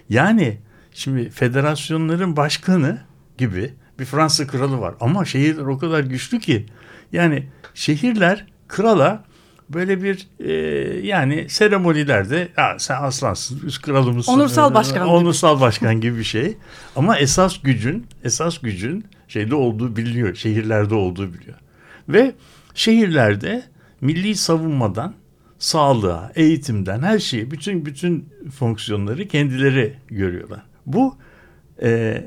Yani 0.08 0.58
şimdi 0.92 1.30
federasyonların 1.30 2.36
başkanı 2.36 2.98
gibi 3.38 3.74
bir 3.98 4.04
Fransa 4.04 4.46
kralı 4.46 4.80
var. 4.80 4.94
Ama 5.00 5.24
şehirler 5.24 5.62
o 5.62 5.78
kadar 5.78 6.00
güçlü 6.00 6.40
ki 6.40 6.66
yani 7.12 7.48
şehirler 7.74 8.46
krala 8.68 9.24
böyle 9.70 10.02
bir 10.02 10.28
e, 10.40 10.52
yani 11.06 11.48
seremonilerde 11.48 12.48
ya 12.56 12.76
sen 12.78 13.02
aslansın 13.02 13.60
biz 13.66 13.78
kralımızsın. 13.78 14.32
Onursal 14.32 14.74
başkan 14.74 15.04
gibi. 15.04 15.14
Onursal 15.16 15.60
başkan 15.60 16.00
gibi 16.00 16.18
bir 16.18 16.24
şey. 16.24 16.56
Ama 16.96 17.18
esas 17.18 17.62
gücün 17.62 18.06
esas 18.24 18.58
gücün 18.58 19.04
şeyde 19.28 19.54
olduğu 19.54 19.96
biliniyor. 19.96 20.34
Şehirlerde 20.34 20.94
olduğu 20.94 21.34
biliyor. 21.34 21.56
Ve 22.08 22.34
şehirlerde 22.74 23.62
milli 24.00 24.34
savunmadan 24.34 25.14
sağlığa, 25.58 26.32
eğitimden 26.34 27.02
her 27.02 27.18
şeyi 27.18 27.50
bütün 27.50 27.86
bütün 27.86 28.28
fonksiyonları 28.58 29.28
kendileri 29.28 29.94
görüyorlar. 30.08 30.62
Bu 30.86 31.16
e, 31.82 32.24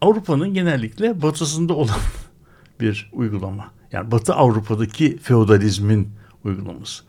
Avrupa'nın 0.00 0.54
genellikle 0.54 1.22
batısında 1.22 1.74
olan 1.74 1.96
bir 2.80 3.10
uygulama. 3.12 3.70
Yani 3.92 4.10
Batı 4.10 4.34
Avrupa'daki 4.34 5.18
feodalizmin 5.18 6.08
uygulaması. 6.44 7.04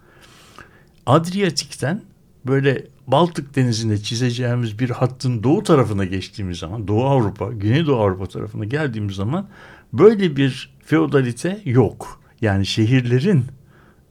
Adriyatik'ten 1.06 2.02
böyle 2.48 2.86
Baltık 3.08 3.56
Denizi'ne 3.56 3.98
çizeceğimiz 3.98 4.80
bir 4.80 4.90
hattın 4.90 5.44
doğu 5.44 5.64
tarafına 5.64 6.06
geçtiğimiz 6.06 6.58
zaman, 6.58 6.88
Doğu 6.88 7.04
Avrupa, 7.04 7.52
Güneydoğu 7.52 8.00
Avrupa 8.00 8.26
tarafına 8.26 8.66
geldiğimiz 8.66 9.16
zaman 9.16 9.48
böyle 9.94 10.36
bir 10.36 10.76
feodalite 10.86 11.62
yok. 11.66 12.22
Yani 12.42 12.66
şehirlerin 12.66 13.46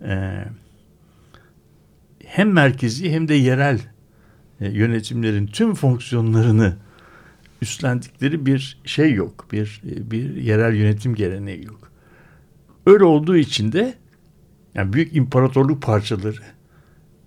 e, 0.02 0.44
hem 2.24 2.52
merkezi 2.52 3.12
hem 3.12 3.28
de 3.28 3.34
yerel 3.34 3.80
e, 4.60 4.68
yönetimlerin 4.68 5.46
tüm 5.46 5.74
fonksiyonlarını 5.74 6.76
üstlendikleri 7.62 8.46
bir 8.46 8.80
şey 8.84 9.12
yok. 9.12 9.46
Bir 9.52 9.82
e, 9.86 10.10
bir 10.10 10.36
yerel 10.36 10.74
yönetim 10.74 11.14
geleneği 11.14 11.64
yok. 11.64 11.92
Öyle 12.86 13.04
olduğu 13.04 13.36
için 13.36 13.72
de 13.72 13.94
yani 14.74 14.92
büyük 14.92 15.16
imparatorluk 15.16 15.82
parçaları 15.82 16.53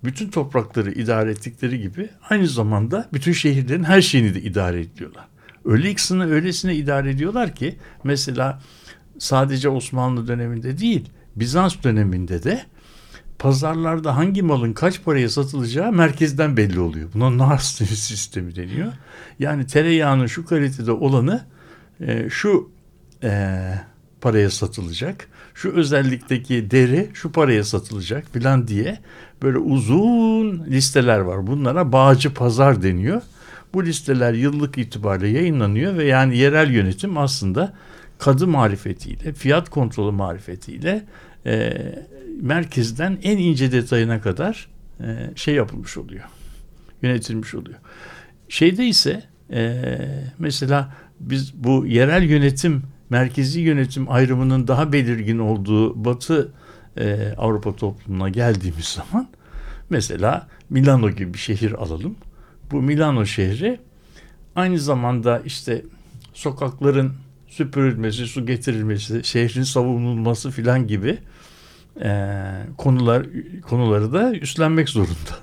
bütün 0.08 0.30
toprakları 0.30 0.92
idare 0.92 1.30
ettikleri 1.30 1.80
gibi 1.80 2.08
aynı 2.30 2.46
zamanda 2.46 3.08
bütün 3.12 3.32
şehirlerin 3.32 3.84
her 3.84 4.00
şeyini 4.00 4.34
de 4.34 4.42
idare 4.42 4.80
ediyorlar. 4.80 5.28
Öyle 5.64 5.90
ikisini 5.90 6.24
öylesine 6.24 6.74
idare 6.76 7.10
ediyorlar 7.10 7.54
ki 7.54 7.78
mesela 8.04 8.60
sadece 9.18 9.68
Osmanlı 9.68 10.28
döneminde 10.28 10.78
değil 10.78 11.08
Bizans 11.36 11.82
döneminde 11.84 12.42
de 12.42 12.62
pazarlarda 13.38 14.16
hangi 14.16 14.42
malın 14.42 14.72
kaç 14.72 15.04
paraya 15.04 15.28
satılacağı 15.28 15.92
merkezden 15.92 16.56
belli 16.56 16.80
oluyor. 16.80 17.08
Buna 17.14 17.38
nar 17.38 17.58
sistemi 17.58 18.56
deniyor. 18.56 18.92
Yani 19.38 19.66
tereyağının 19.66 20.26
şu 20.26 20.46
kalitede 20.46 20.92
olanı 20.92 21.44
e, 22.00 22.30
şu 22.30 22.70
e, 23.22 23.60
paraya 24.20 24.50
satılacak. 24.50 25.28
Şu 25.58 25.72
özellikteki 25.72 26.70
deri 26.70 27.10
şu 27.14 27.32
paraya 27.32 27.64
satılacak 27.64 28.32
filan 28.32 28.68
diye 28.68 28.98
böyle 29.42 29.58
uzun 29.58 30.64
listeler 30.64 31.18
var. 31.18 31.46
Bunlara 31.46 31.92
bağcı 31.92 32.34
pazar 32.34 32.82
deniyor. 32.82 33.22
Bu 33.74 33.86
listeler 33.86 34.32
yıllık 34.32 34.78
itibariyle 34.78 35.38
yayınlanıyor 35.38 35.96
ve 35.96 36.04
yani 36.04 36.36
yerel 36.36 36.70
yönetim 36.70 37.18
aslında 37.18 37.74
kadı 38.18 38.46
marifetiyle, 38.46 39.32
fiyat 39.32 39.68
kontrolü 39.68 40.10
marifetiyle 40.16 41.04
e, 41.46 41.72
merkezden 42.40 43.18
en 43.22 43.38
ince 43.38 43.72
detayına 43.72 44.20
kadar 44.20 44.68
e, 45.00 45.30
şey 45.36 45.54
yapılmış 45.54 45.96
oluyor. 45.96 46.24
Yönetilmiş 47.02 47.54
oluyor. 47.54 47.78
Şeyde 48.48 48.86
ise 48.86 49.22
e, 49.50 49.80
mesela 50.38 50.94
biz 51.20 51.54
bu 51.54 51.86
yerel 51.86 52.22
yönetim, 52.22 52.82
merkezi 53.10 53.60
yönetim 53.60 54.10
ayrımının 54.10 54.68
daha 54.68 54.92
belirgin 54.92 55.38
olduğu 55.38 56.04
Batı 56.04 56.52
e, 56.96 57.34
Avrupa 57.36 57.76
toplumuna 57.76 58.28
geldiğimiz 58.28 58.84
zaman 58.84 59.28
mesela 59.90 60.48
Milano 60.70 61.10
gibi 61.10 61.34
bir 61.34 61.38
şehir 61.38 61.72
alalım. 61.72 62.16
Bu 62.70 62.82
Milano 62.82 63.26
şehri 63.26 63.80
aynı 64.56 64.78
zamanda 64.78 65.42
işte 65.44 65.82
sokakların 66.34 67.12
süpürülmesi, 67.48 68.26
su 68.26 68.46
getirilmesi, 68.46 69.24
şehrin 69.24 69.62
savunulması 69.62 70.50
filan 70.50 70.86
gibi 70.86 71.18
e, 72.02 72.42
konular 72.76 73.26
konuları 73.62 74.12
da 74.12 74.34
üstlenmek 74.34 74.88
zorunda. 74.88 75.38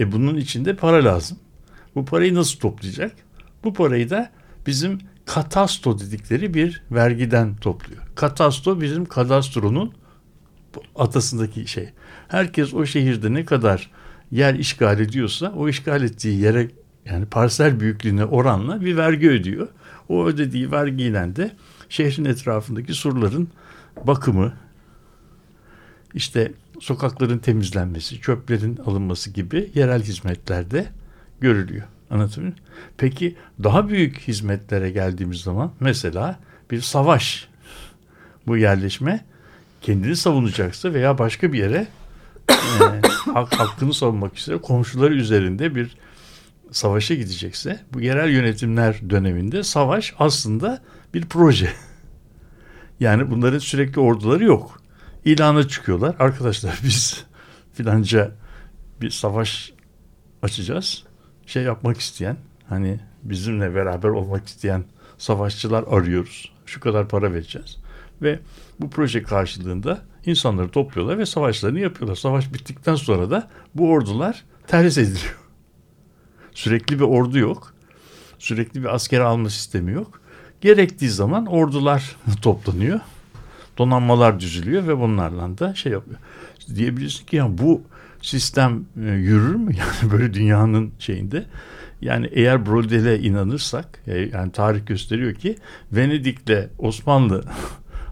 E 0.00 0.12
bunun 0.12 0.36
içinde 0.36 0.76
para 0.76 1.04
lazım. 1.04 1.38
Bu 1.94 2.04
parayı 2.04 2.34
nasıl 2.34 2.58
toplayacak? 2.58 3.12
Bu 3.64 3.74
parayı 3.74 4.10
da 4.10 4.30
bizim 4.66 4.98
katasto 5.26 5.98
dedikleri 5.98 6.54
bir 6.54 6.82
vergiden 6.90 7.56
topluyor. 7.56 8.02
Katasto 8.14 8.80
bizim 8.80 9.04
kadastronun 9.04 9.92
atasındaki 10.96 11.66
şey. 11.66 11.88
Herkes 12.28 12.74
o 12.74 12.86
şehirde 12.86 13.34
ne 13.34 13.44
kadar 13.44 13.90
yer 14.30 14.54
işgal 14.54 15.00
ediyorsa 15.00 15.52
o 15.56 15.68
işgal 15.68 16.02
ettiği 16.02 16.40
yere 16.40 16.70
yani 17.04 17.26
parsel 17.26 17.80
büyüklüğüne 17.80 18.24
oranla 18.24 18.80
bir 18.80 18.96
vergi 18.96 19.30
ödüyor. 19.30 19.68
O 20.08 20.26
ödediği 20.26 20.72
vergiyle 20.72 21.36
de 21.36 21.50
şehrin 21.88 22.24
etrafındaki 22.24 22.94
surların 22.94 23.48
bakımı, 24.06 24.52
işte 26.14 26.52
sokakların 26.80 27.38
temizlenmesi, 27.38 28.20
çöplerin 28.20 28.76
alınması 28.76 29.30
gibi 29.30 29.70
yerel 29.74 30.02
hizmetlerde 30.02 30.86
görülüyor. 31.40 31.84
Anlatabiliyor 32.10 32.42
muyum? 32.42 32.66
Peki 32.96 33.36
daha 33.62 33.88
büyük 33.88 34.18
hizmetlere 34.18 34.90
geldiğimiz 34.90 35.40
zaman 35.40 35.72
mesela 35.80 36.38
bir 36.70 36.80
savaş 36.80 37.48
bu 38.46 38.56
yerleşme 38.56 39.24
kendini 39.82 40.16
savunacaksa 40.16 40.92
veya 40.92 41.18
başka 41.18 41.52
bir 41.52 41.58
yere 41.58 41.86
e, 42.50 42.54
hak, 43.34 43.52
hakkını 43.52 43.94
savunmak 43.94 44.38
üzere 44.38 44.58
komşuları 44.58 45.14
üzerinde 45.14 45.74
bir 45.74 45.96
savaşa 46.72 47.14
gidecekse 47.14 47.80
bu 47.92 48.00
yerel 48.00 48.30
yönetimler 48.30 49.10
döneminde 49.10 49.62
savaş 49.62 50.14
aslında 50.18 50.82
bir 51.14 51.26
proje. 51.26 51.72
Yani 53.00 53.30
bunların 53.30 53.58
sürekli 53.58 54.00
orduları 54.00 54.44
yok. 54.44 54.82
İlana 55.24 55.68
çıkıyorlar. 55.68 56.16
Arkadaşlar 56.18 56.80
biz 56.84 57.24
filanca 57.74 58.32
bir 59.00 59.10
savaş 59.10 59.72
açacağız. 60.42 61.05
Şey 61.46 61.62
yapmak 61.62 62.00
isteyen 62.00 62.36
Hani 62.68 62.98
bizimle 63.22 63.74
beraber 63.74 64.08
olmak 64.08 64.46
isteyen 64.46 64.84
savaşçılar 65.18 65.84
arıyoruz. 65.90 66.52
Şu 66.66 66.80
kadar 66.80 67.08
para 67.08 67.32
vereceğiz. 67.32 67.76
Ve 68.22 68.38
bu 68.80 68.90
proje 68.90 69.22
karşılığında 69.22 70.02
insanları 70.26 70.68
topluyorlar 70.68 71.18
ve 71.18 71.26
savaşlarını 71.26 71.80
yapıyorlar. 71.80 72.16
Savaş 72.16 72.54
bittikten 72.54 72.94
sonra 72.94 73.30
da 73.30 73.48
bu 73.74 73.90
ordular 73.90 74.44
terhis 74.66 74.98
ediliyor. 74.98 75.38
Sürekli 76.54 76.98
bir 76.98 77.04
ordu 77.04 77.38
yok. 77.38 77.74
Sürekli 78.38 78.82
bir 78.82 78.94
asker 78.94 79.20
alma 79.20 79.50
sistemi 79.50 79.92
yok. 79.92 80.20
Gerektiği 80.60 81.10
zaman 81.10 81.46
ordular 81.46 82.16
toplanıyor. 82.42 83.00
Donanmalar 83.78 84.40
düzülüyor 84.40 84.86
ve 84.86 84.98
bunlarla 84.98 85.58
da 85.58 85.74
şey 85.74 85.92
yapıyor. 85.92 86.18
Diyebilirsin 86.74 87.26
ki 87.26 87.36
ya 87.36 87.58
bu 87.58 87.82
sistem 88.22 88.86
e, 89.02 89.10
yürür 89.10 89.54
mü? 89.54 89.72
Yani 89.76 90.12
böyle 90.12 90.34
dünyanın 90.34 90.92
şeyinde. 90.98 91.46
Yani 92.00 92.28
eğer 92.32 92.66
Brodel'e 92.66 93.18
inanırsak 93.18 94.02
e, 94.06 94.18
yani 94.18 94.52
tarih 94.52 94.86
gösteriyor 94.86 95.34
ki 95.34 95.56
Venedik'le 95.92 96.68
Osmanlılar 96.78 97.44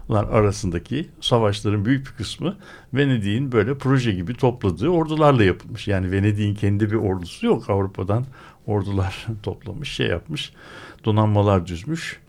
arasındaki 0.09 1.09
savaşların 1.21 1.85
büyük 1.85 2.05
bir 2.05 2.11
kısmı 2.11 2.57
Venedik'in 2.93 3.51
böyle 3.51 3.77
proje 3.77 4.11
gibi 4.11 4.33
topladığı 4.33 4.89
ordularla 4.89 5.43
yapılmış. 5.43 5.87
Yani 5.87 6.11
Venedik'in 6.11 6.55
kendi 6.55 6.91
bir 6.91 6.95
ordusu 6.95 7.45
yok. 7.45 7.69
Avrupa'dan 7.69 8.25
ordular 8.65 9.25
toplamış, 9.43 9.91
şey 9.91 10.07
yapmış, 10.07 10.53
donanmalar 11.05 11.67
düzmüş. 11.67 12.19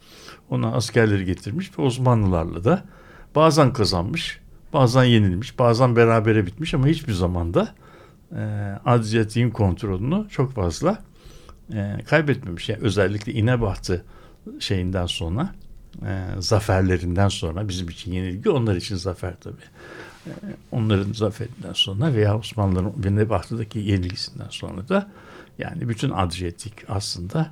Ona 0.51 0.73
askerleri 0.73 1.25
getirmiş 1.25 1.79
ve 1.79 1.83
Osmanlılarla 1.83 2.65
da 2.65 2.85
bazen 3.35 3.73
kazanmış, 3.73 4.41
bazen 4.77 5.05
yenilmiş, 5.05 5.59
bazen 5.59 5.97
berabere 5.97 6.47
bitmiş 6.47 6.75
ama 6.75 6.87
hiçbir 6.87 7.13
zamanda 7.13 7.75
e, 8.33 8.43
Adriyatik'in 8.85 9.51
kontrolünü 9.51 10.29
çok 10.29 10.53
fazla 10.53 11.03
e, 11.73 11.97
kaybetmemiş. 12.07 12.69
Yani 12.69 12.81
özellikle 12.83 13.33
İnebahtı 13.33 14.05
şeyinden 14.59 15.07
sonra 15.07 15.55
e, 16.03 16.25
zaferlerinden 16.39 17.29
sonra 17.29 17.69
bizim 17.69 17.89
için 17.89 18.13
yenilgi 18.13 18.51
onlar 18.51 18.77
için 18.77 18.97
zafer 18.97 19.35
tabii. 19.41 19.67
E, 20.27 20.31
onların 20.73 21.13
zaferinden 21.13 21.73
sonra 21.73 22.15
veya 22.15 22.39
Osmanlıların 22.39 22.93
İnebahtı'daki 23.05 23.79
yenilgisinden 23.79 24.49
sonra 24.51 24.89
da 24.89 25.11
yani 25.59 25.89
bütün 25.89 26.11
Adriyatik 26.11 26.73
aslında 26.89 27.51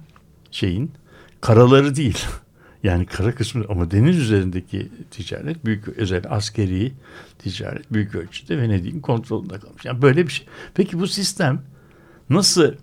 şeyin 0.50 0.92
karaları 1.40 1.96
değil. 1.96 2.26
Yani 2.84 3.06
kara 3.06 3.34
kısmı 3.34 3.64
ama 3.68 3.90
deniz 3.90 4.18
üzerindeki 4.18 4.88
ticaret 5.10 5.64
büyük 5.64 5.88
özel 5.88 6.22
askeri 6.28 6.92
ticaret 7.38 7.92
büyük 7.92 8.14
ölçüde 8.14 8.58
Venedik'in 8.58 9.00
kontrolünde 9.00 9.58
kalmış. 9.58 9.84
Yani 9.84 10.02
böyle 10.02 10.26
bir 10.26 10.32
şey. 10.32 10.46
Peki 10.74 10.98
bu 11.00 11.06
sistem 11.06 11.62
nasıl 12.30 12.74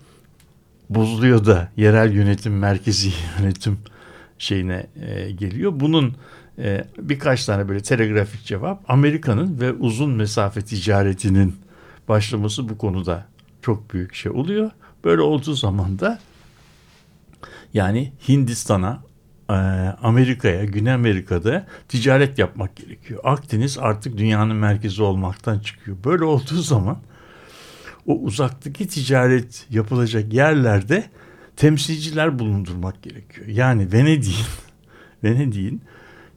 bozuluyor 0.89 1.45
da 1.45 1.71
yerel 1.77 2.13
yönetim 2.13 2.57
merkezi 2.57 3.09
yönetim 3.39 3.77
şeyine 4.37 4.87
e, 5.01 5.31
geliyor. 5.31 5.71
Bunun 5.75 6.15
e, 6.57 6.85
birkaç 6.97 7.45
tane 7.45 7.69
böyle 7.69 7.81
telegrafik 7.81 8.45
cevap 8.45 8.89
Amerika'nın 8.89 9.61
ve 9.61 9.73
uzun 9.73 10.11
mesafe 10.11 10.61
ticaretinin 10.61 11.55
başlaması 12.07 12.69
bu 12.69 12.77
konuda 12.77 13.27
çok 13.61 13.93
büyük 13.93 14.15
şey 14.15 14.31
oluyor. 14.31 14.71
Böyle 15.03 15.21
olduğu 15.21 15.53
zaman 15.53 15.99
da 15.99 16.19
yani 17.73 18.13
Hindistan'a, 18.27 19.03
Amerika'ya, 20.01 20.65
Güney 20.65 20.93
Amerika'da 20.93 21.67
ticaret 21.87 22.39
yapmak 22.39 22.75
gerekiyor. 22.75 23.19
Akdeniz 23.23 23.77
artık 23.77 24.17
dünyanın 24.17 24.55
merkezi 24.55 25.03
olmaktan 25.03 25.59
çıkıyor. 25.59 25.97
Böyle 26.05 26.23
olduğu 26.23 26.61
zaman 26.61 26.97
o 28.07 28.19
uzaktaki 28.19 28.87
ticaret 28.87 29.65
yapılacak 29.69 30.33
yerlerde 30.33 31.03
temsilciler 31.55 32.39
bulundurmak 32.39 33.03
gerekiyor. 33.03 33.47
Yani 33.47 33.93
Venedik'in 33.93 34.45
Venedik'in 35.23 35.81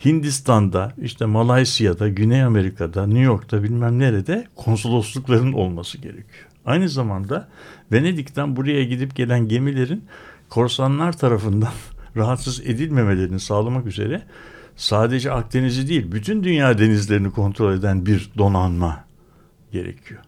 Hindistan'da, 0.05 0.93
işte 1.03 1.25
Malasya'da, 1.25 2.09
Güney 2.09 2.43
Amerika'da, 2.43 3.07
New 3.07 3.23
York'ta 3.23 3.63
bilmem 3.63 3.99
nerede 3.99 4.47
konsoloslukların 4.57 5.53
olması 5.53 5.99
gerekiyor. 5.99 6.47
Aynı 6.65 6.89
zamanda 6.89 7.49
Venedik'ten 7.93 8.57
buraya 8.57 8.85
gidip 8.85 9.17
gelen 9.17 9.49
gemilerin 9.49 10.05
korsanlar 10.49 11.19
tarafından 11.19 11.73
rahatsız 12.17 12.61
edilmemelerini 12.61 13.41
sağlamak 13.41 13.87
üzere 13.87 14.23
sadece 14.77 15.33
Akdeniz'i 15.33 15.89
değil 15.89 16.13
bütün 16.13 16.45
dünya 16.45 16.79
denizlerini 16.79 17.31
kontrol 17.31 17.73
eden 17.75 18.07
bir 18.07 18.31
donanma 18.39 19.05
gerekiyor. 19.73 20.21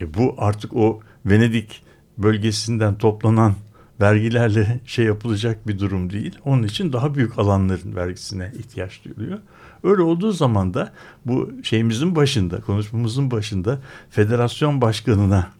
E 0.00 0.14
bu 0.14 0.34
artık 0.38 0.76
o 0.76 1.00
Venedik 1.26 1.82
bölgesinden 2.18 2.98
toplanan 2.98 3.54
vergilerle 4.00 4.80
şey 4.86 5.04
yapılacak 5.04 5.68
bir 5.68 5.78
durum 5.78 6.10
değil. 6.10 6.38
Onun 6.44 6.62
için 6.62 6.92
daha 6.92 7.14
büyük 7.14 7.38
alanların 7.38 7.96
vergisine 7.96 8.52
ihtiyaç 8.58 9.04
duyuluyor. 9.04 9.38
Öyle 9.84 10.02
olduğu 10.02 10.32
zaman 10.32 10.74
da 10.74 10.92
bu 11.26 11.50
şeyimizin 11.62 12.16
başında, 12.16 12.60
konuşmamızın 12.60 13.30
başında 13.30 13.78
federasyon 14.10 14.80
başkanına 14.80 15.50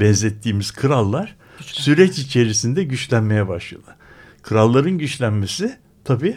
benzettiğimiz 0.00 0.70
krallar 0.70 1.36
süreç 1.60 2.18
içerisinde 2.18 2.84
güçlenmeye 2.84 3.48
başlıyorlar. 3.48 3.97
Kralların 4.48 4.98
güçlenmesi 4.98 5.76
tabii 6.04 6.36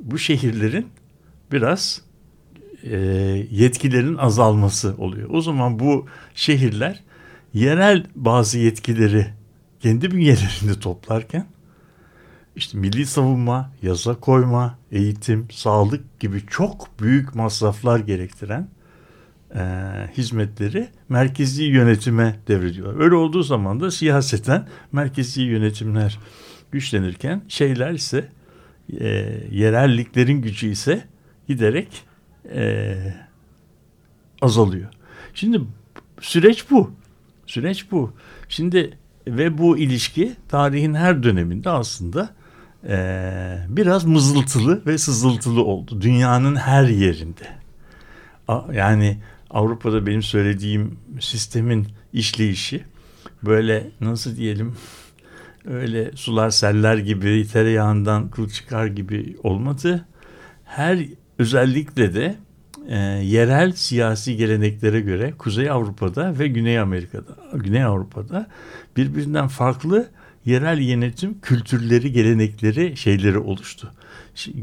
bu 0.00 0.18
şehirlerin 0.18 0.86
biraz 1.52 2.02
e, 2.82 2.96
yetkilerin 3.50 4.16
azalması 4.16 4.94
oluyor. 4.98 5.30
O 5.32 5.40
zaman 5.40 5.78
bu 5.78 6.06
şehirler 6.34 7.02
yerel 7.54 8.06
bazı 8.16 8.58
yetkileri 8.58 9.26
kendi 9.80 10.10
bünyelerinde 10.10 10.80
toplarken 10.80 11.46
işte 12.56 12.78
milli 12.78 13.06
savunma, 13.06 13.72
yasa 13.82 14.14
koyma, 14.14 14.78
eğitim, 14.92 15.48
sağlık 15.50 16.20
gibi 16.20 16.46
çok 16.50 17.00
büyük 17.00 17.34
masraflar 17.34 17.98
gerektiren 17.98 18.68
e, 19.54 19.60
hizmetleri 20.16 20.88
merkezi 21.08 21.64
yönetime 21.64 22.40
devrediyorlar. 22.48 23.04
Öyle 23.04 23.14
olduğu 23.14 23.42
zaman 23.42 23.80
da 23.80 23.90
siyaseten 23.90 24.68
merkezi 24.92 25.42
yönetimler 25.42 26.18
güçlenirken 26.72 27.42
şeyler 27.48 27.92
ise 27.92 28.28
e, 29.00 29.06
yerelliklerin 29.50 30.42
gücü 30.42 30.68
ise 30.68 31.04
giderek 31.48 31.88
e, 32.54 32.96
azalıyor. 34.42 34.88
Şimdi 35.34 35.60
süreç 36.20 36.70
bu. 36.70 36.90
Süreç 37.46 37.90
bu. 37.90 38.12
Şimdi 38.48 38.98
ve 39.26 39.58
bu 39.58 39.78
ilişki 39.78 40.36
tarihin 40.48 40.94
her 40.94 41.22
döneminde 41.22 41.70
aslında 41.70 42.34
e, 42.88 42.96
biraz 43.68 44.04
mızıltılı 44.04 44.86
ve 44.86 44.98
sızıltılı 44.98 45.64
oldu. 45.64 46.00
Dünyanın 46.00 46.56
her 46.56 46.88
yerinde. 46.88 47.48
A, 48.48 48.62
yani 48.72 49.18
Avrupa'da 49.50 50.06
benim 50.06 50.22
söylediğim 50.22 50.98
sistemin 51.20 51.88
işleyişi 52.12 52.84
böyle 53.42 53.90
nasıl 54.00 54.36
diyelim 54.36 54.76
öyle 55.66 56.12
sular 56.14 56.50
seller 56.50 56.98
gibi 56.98 57.46
tereyağından 57.52 58.30
kıl 58.30 58.48
çıkar 58.48 58.86
gibi 58.86 59.36
olmadı. 59.42 60.04
Her 60.64 60.98
özellikle 61.38 62.14
de 62.14 62.36
e, 62.88 62.98
yerel 63.24 63.72
siyasi 63.72 64.36
geleneklere 64.36 65.00
göre 65.00 65.32
Kuzey 65.38 65.70
Avrupa'da 65.70 66.38
ve 66.38 66.48
Güney 66.48 66.78
Amerika'da, 66.78 67.36
Güney 67.54 67.84
Avrupa'da 67.84 68.46
birbirinden 68.96 69.48
farklı 69.48 70.08
yerel 70.44 70.78
yönetim 70.78 71.40
kültürleri, 71.40 72.12
gelenekleri, 72.12 72.96
şeyleri 72.96 73.38
oluştu. 73.38 73.92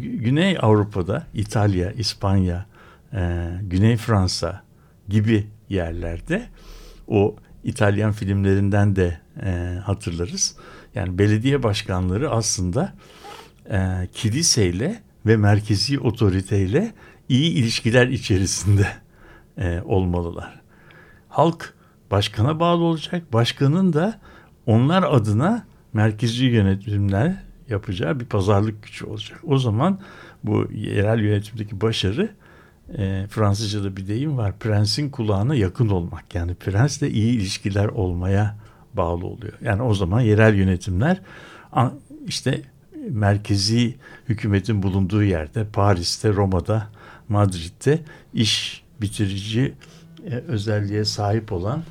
Güney 0.02 0.58
Avrupa'da 0.62 1.28
İtalya, 1.34 1.92
İspanya, 1.92 2.66
e, 3.14 3.50
Güney 3.62 3.98
Fransa 3.98 4.64
gibi 5.10 5.48
yerlerde 5.70 6.48
o 7.08 7.36
İtalyan 7.64 8.12
filmlerinden 8.12 8.96
de 8.96 9.20
e, 9.44 9.80
hatırlarız. 9.86 10.56
Yani 10.96 11.18
belediye 11.18 11.64
başkanları 11.64 12.32
aslında 12.32 12.94
e, 13.72 14.08
kiliseyle 14.14 15.02
ve 15.26 15.38
merkezi 15.38 16.00
otoriteyle 16.00 16.94
iyi 17.30 17.52
ilişkiler 17.52 18.08
içerisinde 18.08 18.88
e, 19.58 19.82
olmalılar. 19.86 20.62
Halk 21.30 21.74
başkana 22.12 22.60
bağlı 22.60 22.84
olacak. 22.84 23.34
Başkanın 23.34 23.94
da 23.94 24.20
onlar 24.66 25.04
adına 25.04 25.66
merkezi 25.94 26.46
yönetimler 26.46 27.44
yapacağı 27.70 28.20
bir 28.20 28.26
pazarlık 28.26 28.84
gücü 28.84 29.06
olacak. 29.06 29.40
O 29.44 29.58
zaman 29.58 30.00
bu 30.44 30.68
yerel 30.72 31.20
yönetimdeki 31.20 31.82
başarı 31.82 32.30
e, 32.98 33.28
Fransızca'da 33.30 33.98
bir 33.98 34.08
deyim 34.08 34.38
var. 34.38 34.60
Prensin 34.60 35.10
kulağına 35.10 35.56
yakın 35.56 35.90
olmak. 35.90 36.36
Yani 36.36 36.56
prensle 36.56 37.10
iyi 37.10 37.38
ilişkiler 37.38 37.86
olmaya 37.86 38.58
bağlı 38.98 39.26
oluyor. 39.26 39.54
Yani 39.62 39.82
o 39.82 39.94
zaman 39.94 40.22
yerel 40.22 40.56
yönetimler 40.56 41.22
işte 42.28 42.62
merkezi 43.10 43.96
hükümetin 44.30 44.84
bulunduğu 44.84 45.24
yerde 45.24 45.66
Paris'te, 45.66 46.34
Roma'da, 46.34 46.90
Madrid'de 47.30 48.00
iş 48.34 48.84
bitirici 49.02 49.74
e, 50.26 50.36
özelliğe 50.36 51.06
sahip 51.06 51.52
olan 51.52 51.84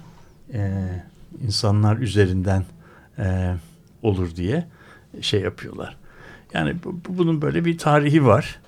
e, 0.54 0.88
insanlar 1.46 1.96
üzerinden 1.98 2.64
e, 3.18 3.54
olur 4.02 4.36
diye 4.36 4.66
şey 5.20 5.40
yapıyorlar. 5.40 5.96
Yani 6.54 6.76
bu, 6.84 7.00
bunun 7.08 7.42
böyle 7.42 7.64
bir 7.64 7.78
tarihi 7.78 8.26
var. 8.26 8.60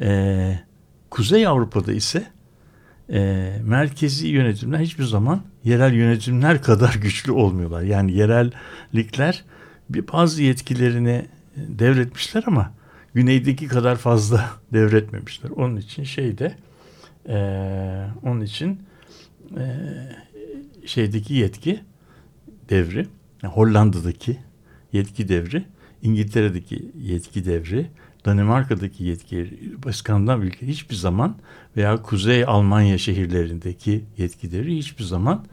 Ee, 0.00 0.58
Kuzey 1.10 1.46
Avrupa'da 1.46 1.92
ise 1.92 2.26
e, 3.12 3.52
merkezi 3.64 4.28
yönetimler 4.28 4.78
hiçbir 4.78 5.04
zaman 5.04 5.40
yerel 5.68 5.94
yönetimler 5.94 6.62
kadar 6.68 6.94
güçlü 6.94 7.32
olmuyorlar. 7.32 7.82
Yani 7.82 8.12
yerellikler 8.12 9.44
bir 9.90 10.08
bazı 10.12 10.42
yetkilerini 10.42 11.26
devretmişler 11.56 12.44
ama 12.46 12.72
güneydeki 13.14 13.68
kadar 13.68 13.96
fazla 13.96 14.50
devretmemişler. 14.72 15.50
Onun 15.50 15.76
için 15.76 16.04
şeyde 16.04 16.54
e, 17.28 17.38
onun 18.22 18.40
için 18.40 18.82
e, 19.56 19.64
şeydeki 20.86 21.34
yetki 21.34 21.80
devri 22.70 23.06
yani 23.42 23.52
Hollanda'daki 23.54 24.38
yetki 24.92 25.28
devri 25.28 25.64
İngiltere'deki 26.02 26.92
yetki 27.00 27.44
devri 27.44 27.86
Danimarka'daki 28.28 29.04
yetki 29.04 29.58
İskandinav 29.88 30.40
ülke 30.40 30.66
hiçbir 30.66 30.94
zaman 30.94 31.36
veya 31.76 32.02
Kuzey 32.02 32.44
Almanya 32.44 32.98
şehirlerindeki 32.98 34.04
yetkileri 34.18 34.76
hiçbir 34.76 35.04
zaman 35.04 35.44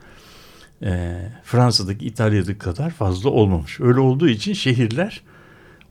e, 0.83 1.15
Fransa'daki 1.43 2.05
İtalya'daki 2.05 2.57
kadar 2.57 2.89
fazla 2.89 3.29
olmamış. 3.29 3.79
Öyle 3.79 3.99
olduğu 3.99 4.27
için 4.27 4.53
şehirler 4.53 5.21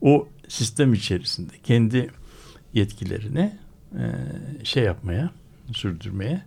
o 0.00 0.28
sistem 0.48 0.94
içerisinde 0.94 1.52
kendi 1.62 2.10
yetkilerini 2.74 3.52
e, 3.92 4.02
şey 4.64 4.82
yapmaya, 4.82 5.30
sürdürmeye 5.72 6.42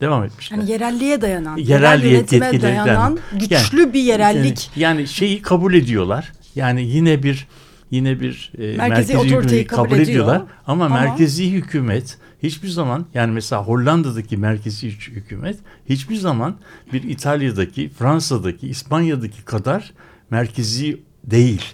devam 0.00 0.24
etmişler. 0.24 0.56
Yani 0.58 0.70
yerelliğe 0.70 1.20
dayanan, 1.20 1.56
Yerel 1.56 1.70
yerel 1.70 2.04
yönetime 2.04 2.46
yetkileri- 2.46 2.62
dayanan 2.62 3.18
güçlü 3.32 3.80
Yani- 3.80 3.92
bir 3.92 4.00
yerellik. 4.02 4.70
Yani, 4.76 4.98
yani 4.98 5.08
şeyi 5.08 5.42
kabul 5.42 5.74
ediyorlar. 5.74 6.32
Yani 6.54 6.82
yine 6.82 7.22
bir 7.22 7.46
yine 7.90 8.20
bir 8.20 8.52
e, 8.58 8.76
merkezi, 8.76 9.16
otoriteyi 9.18 9.40
hükümeti 9.42 9.66
kabul 9.66 9.82
kabul, 9.84 9.94
ediyor. 9.94 10.08
ediyorlar. 10.08 10.42
Ama, 10.66 10.84
Ama- 10.86 11.00
merkezi 11.00 11.52
hükümet 11.52 12.18
hiçbir 12.42 12.68
zaman 12.68 13.06
yani 13.14 13.32
mesela 13.32 13.62
Hollanda'daki 13.62 14.36
merkezi 14.36 14.86
hü- 14.88 15.10
hükümet 15.10 15.58
hiçbir 15.88 16.16
zaman 16.16 16.56
bir 16.92 17.02
İtalya'daki, 17.02 17.88
Fransa'daki, 17.88 18.68
İspanya'daki 18.68 19.44
kadar 19.44 19.92
merkezi 20.30 21.00
değil. 21.24 21.64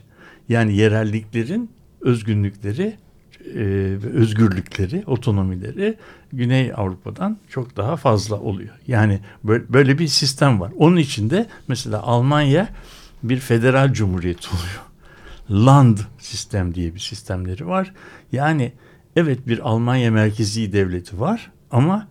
Yani 0.49 0.77
yerelliklerin 0.77 1.71
özgünlükleri 2.01 2.97
e, 3.55 3.59
özgürlükleri, 4.15 5.03
otonomileri 5.07 5.97
Güney 6.33 6.73
Avrupa'dan 6.77 7.39
çok 7.49 7.77
daha 7.77 7.97
fazla 7.97 8.37
oluyor. 8.41 8.75
Yani 8.87 9.21
böyle 9.45 9.99
bir 9.99 10.07
sistem 10.09 10.61
var. 10.61 10.73
Onun 10.79 10.97
içinde 10.97 11.47
mesela 11.69 12.03
Almanya 12.03 12.69
bir 13.23 13.37
federal 13.39 13.93
cumhuriyet 13.93 14.49
oluyor. 14.49 14.86
Land 15.51 15.99
sistem 16.19 16.75
diye 16.75 16.95
bir 16.95 17.01
sistemleri 17.01 17.67
var. 17.67 17.93
Yani 18.33 18.73
evet 19.17 19.49
bir 19.49 19.59
Almanya 19.59 20.11
merkezi 20.11 20.73
devleti 20.73 21.21
var 21.21 21.53
ama 21.71 22.09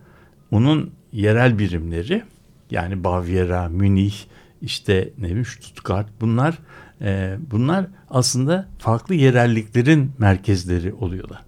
onun 0.50 0.90
yerel 1.12 1.58
birimleri 1.58 2.22
yani 2.70 3.04
Bavyera, 3.04 3.68
Münih, 3.68 4.14
işte 4.62 5.10
ne 5.18 5.24
bileyim 5.24 5.44
Stuttgart 5.44 6.06
bunlar 6.20 6.58
e, 7.00 7.36
bunlar 7.50 7.86
aslında 8.10 8.68
farklı 8.78 9.14
yerelliklerin 9.14 10.12
merkezleri 10.18 10.92
oluyorlar. 10.92 11.42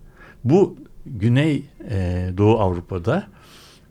Bu 0.44 0.76
Güney 1.06 1.64
e, 1.90 2.30
Doğu 2.36 2.58
Avrupa'da 2.58 3.26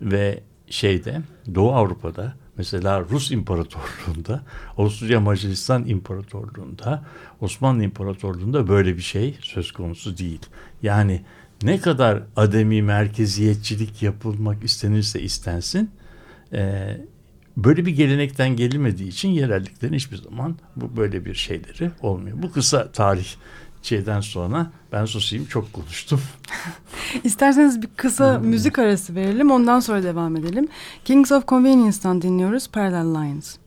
ve 0.02 0.44
şeyde 0.70 1.22
Doğu 1.56 1.74
Avrupa'da 1.74 2.34
mesela 2.58 3.02
Rus 3.10 3.32
İmparatorluğu'nda, 3.32 4.42
Avusturya 4.78 5.20
Macaristan 5.20 5.88
İmparatorluğu'nda, 5.88 7.06
Osmanlı 7.42 7.84
İmparatorluğu'nda 7.84 8.68
böyle 8.68 8.98
bir 8.98 9.02
şey 9.02 9.38
söz 9.42 9.72
konusu 9.72 10.18
değil. 10.18 10.42
Yani 10.84 11.22
ne 11.64 11.80
kadar 11.80 12.24
ademi 12.36 12.82
merkeziyetçilik 12.82 14.04
yapılmak 14.04 14.64
istenirse 14.64 15.22
istensin 15.22 15.92
e, 16.54 16.98
böyle 17.58 17.86
bir 17.86 17.92
gelenekten 17.92 18.56
gelinmediği 18.56 19.10
için 19.10 19.30
yerelliklerin 19.30 19.94
hiçbir 19.94 20.18
zaman 20.18 20.58
bu 20.76 20.98
böyle 20.98 21.26
bir 21.26 21.34
şeyleri 21.34 21.92
olmuyor. 22.02 22.42
Bu 22.42 22.52
kısa 22.52 22.92
tarih 22.92 23.28
şeyden 23.82 24.22
sonra 24.22 24.72
ben 24.92 25.06
susayım 25.06 25.46
çok 25.46 25.74
konuştum. 25.74 26.22
İsterseniz 27.24 27.82
bir 27.82 27.88
kısa 27.98 28.40
müzik 28.40 28.80
arası 28.80 29.16
verelim 29.16 29.52
ondan 29.52 29.80
sonra 29.80 30.04
devam 30.04 30.36
edelim. 30.36 30.68
Kings 31.06 31.32
of 31.32 31.48
Convenience'dan 31.48 32.22
dinliyoruz 32.22 32.68
Parallel 32.68 33.22
Lines. 33.22 33.58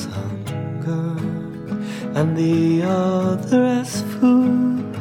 As 0.00 0.06
hunger 0.14 1.16
and 2.18 2.36
the 2.36 2.82
other 2.82 3.64
as 3.64 4.02
food. 4.02 4.96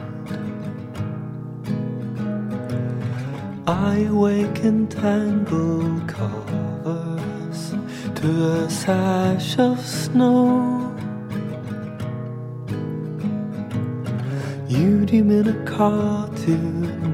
I 3.67 4.09
wake 4.11 4.59
in 4.59 4.87
tangled 4.87 6.07
covers 6.07 7.73
to 8.15 8.51
a 8.51 8.69
sash 8.69 9.57
of 9.59 9.79
snow. 9.79 10.95
You 14.67 15.05
dream 15.05 15.31
in 15.31 15.47
a 15.47 15.65
cartoon 15.65 17.08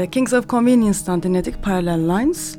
e, 0.00 0.10
Kings 0.10 0.32
of 0.32 0.48
Convenience'dan 0.48 1.22
dinledik 1.22 1.62
Parallel 1.62 1.98
Lines. 1.98 2.56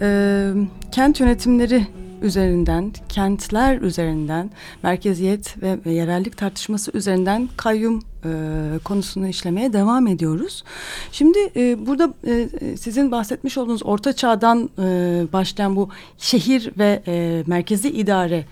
E, 0.00 0.50
kent 0.92 1.20
yönetimleri 1.20 1.86
üzerinden, 2.22 2.92
kentler 3.08 3.80
üzerinden, 3.80 4.50
merkeziyet 4.82 5.62
ve, 5.62 5.92
yerellik 5.92 6.36
tartışması 6.36 6.90
üzerinden 6.94 7.48
kayyum 7.56 8.02
e, 8.24 8.30
konusunu 8.84 9.28
işlemeye 9.28 9.72
devam 9.72 10.06
ediyoruz. 10.06 10.64
Şimdi 11.12 11.38
e, 11.56 11.86
burada 11.86 12.14
e, 12.26 12.48
sizin 12.76 13.10
bahsetmiş 13.10 13.58
olduğunuz 13.58 13.82
orta 13.84 14.12
çağdan 14.12 14.70
e, 14.78 14.82
başlayan 15.32 15.76
bu 15.76 15.88
şehir 16.18 16.70
ve 16.78 17.02
e, 17.06 17.44
merkezi 17.46 17.90
idare 17.90 18.44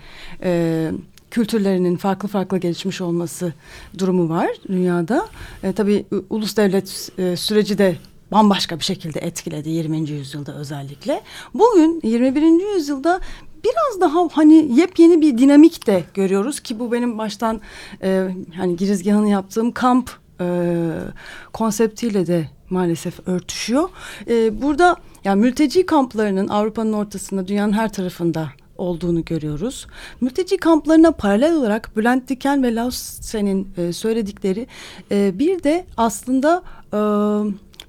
e, 0.43 0.91
kültürlerinin 1.31 1.95
farklı 1.95 2.27
farklı 2.27 2.57
gelişmiş 2.57 3.01
olması 3.01 3.53
durumu 3.97 4.29
var 4.29 4.47
dünyada. 4.67 5.27
E, 5.63 5.73
tabii 5.73 6.05
ulus 6.29 6.57
devlet 6.57 7.09
e, 7.17 7.35
süreci 7.35 7.77
de 7.77 7.95
bambaşka 8.33 8.79
bir 8.79 8.83
şekilde 8.83 9.19
etkiledi 9.19 9.69
20. 9.69 10.09
yüzyılda 10.09 10.53
özellikle. 10.55 11.21
Bugün 11.53 12.01
21. 12.03 12.75
yüzyılda 12.75 13.19
biraz 13.63 14.01
daha 14.01 14.27
hani 14.31 14.79
yepyeni 14.79 15.21
bir 15.21 15.37
dinamik 15.37 15.87
de 15.87 16.03
görüyoruz 16.13 16.59
ki 16.59 16.79
bu 16.79 16.91
benim 16.91 17.17
baştan 17.17 17.61
e, 18.03 18.27
hani 18.57 18.75
girizgahını 18.75 19.29
yaptığım 19.29 19.71
kamp 19.71 20.11
e, 20.41 20.45
konseptiyle 21.53 22.27
de 22.27 22.49
maalesef 22.69 23.27
örtüşüyor. 23.27 23.89
E, 24.27 24.61
burada 24.61 24.95
yani 25.23 25.41
mülteci 25.41 25.85
kamplarının 25.85 26.47
Avrupa'nın 26.47 26.93
ortasında 26.93 27.47
dünyanın 27.47 27.73
her 27.73 27.93
tarafında 27.93 28.49
olduğunu 28.77 29.25
görüyoruz. 29.25 29.87
Mülteci 30.21 30.57
kamplarına 30.57 31.11
paralel 31.11 31.55
olarak 31.55 31.97
Bülent 31.97 32.29
Diken 32.29 32.63
ve 32.63 32.75
Lausen'in 32.75 33.67
e, 33.77 33.93
söyledikleri 33.93 34.67
e, 35.11 35.39
bir 35.39 35.63
de 35.63 35.85
aslında 35.97 36.63
e, 36.93 36.99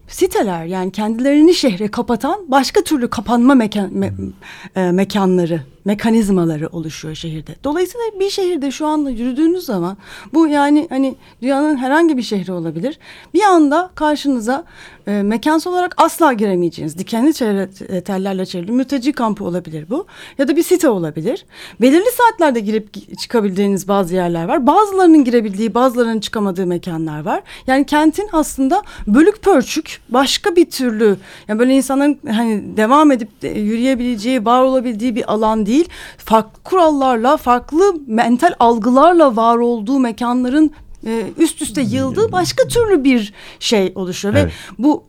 siteler 0.09 0.65
yani 0.65 0.93
kendilerini 0.93 1.55
şehre 1.55 1.89
kapatan 1.89 2.45
başka 2.49 2.81
türlü 2.85 3.11
kapanma 3.11 3.55
mekan, 3.55 3.91
me- 3.91 4.31
e, 4.77 4.91
mekanları, 4.93 5.61
mekanizmaları 5.85 6.69
oluşuyor 6.69 7.15
şehirde. 7.15 7.55
Dolayısıyla 7.65 8.07
bir 8.21 8.31
şehirde 8.31 8.71
şu 8.71 8.87
anda 8.87 9.11
yürüdüğünüz 9.11 9.65
zaman 9.65 9.97
bu 10.35 10.49
yani 10.49 10.87
hani 10.91 11.17
dünyanın 11.43 11.77
herhangi 11.77 12.17
bir 12.17 12.23
şehri 12.23 12.53
olabilir. 12.53 12.99
Bir 13.35 13.43
anda 13.43 13.91
karşınıza 13.95 14.65
e, 15.07 15.23
mekansal 15.23 15.73
olarak 15.73 15.95
asla 15.97 16.33
giremeyeceğiniz 16.33 16.99
dikenli 16.99 17.35
çevre, 17.35 17.69
e, 17.89 18.01
tellerle 18.01 18.47
çevrili 18.47 18.73
mülteci 18.73 19.13
kampı 19.13 19.45
olabilir 19.45 19.87
bu. 19.91 20.07
Ya 20.39 20.49
da 20.49 20.57
bir 20.57 20.63
site 20.63 20.89
olabilir. 20.89 21.45
Belirli 21.81 22.11
saatlerde 22.11 22.61
girip 22.61 22.97
gi- 22.97 23.17
çıkabildiğiniz 23.17 23.89
bazı 23.89 24.15
yerler 24.15 24.45
var. 24.45 24.67
Bazılarının 24.67 25.25
girebildiği, 25.25 25.75
bazılarının 25.75 26.21
çıkamadığı 26.21 26.67
mekanlar 26.67 27.25
var. 27.25 27.43
Yani 27.67 27.87
kentin 27.87 28.29
aslında 28.33 28.83
bölük 29.07 29.43
pörçük 29.43 30.01
başka 30.09 30.57
bir 30.57 30.71
türlü 30.71 31.17
yani 31.49 31.59
böyle 31.59 31.75
insanların 31.75 32.19
hani 32.27 32.77
devam 32.77 33.13
edip 33.13 33.29
yürüyebileceği, 33.43 34.45
var 34.45 34.63
olabildiği 34.63 35.17
bir 35.17 35.33
alan 35.33 35.67
değil. 35.67 35.74
Farklı 36.19 36.63
kurallarla, 36.63 37.37
farklı 37.37 37.95
mental 38.07 38.55
algılarla 38.61 39.37
var 39.37 39.57
olduğu 39.57 39.99
mekanların 39.99 40.71
e, 41.07 41.27
üst 41.39 41.63
üste 41.63 41.83
yığıldığı 41.83 42.33
başka 42.33 42.69
türlü 42.69 43.05
bir 43.05 43.33
şey 43.61 43.93
oluşuyor 43.95 44.35
Evet. 44.35 44.47
ve 44.47 44.53
bu 44.79 45.05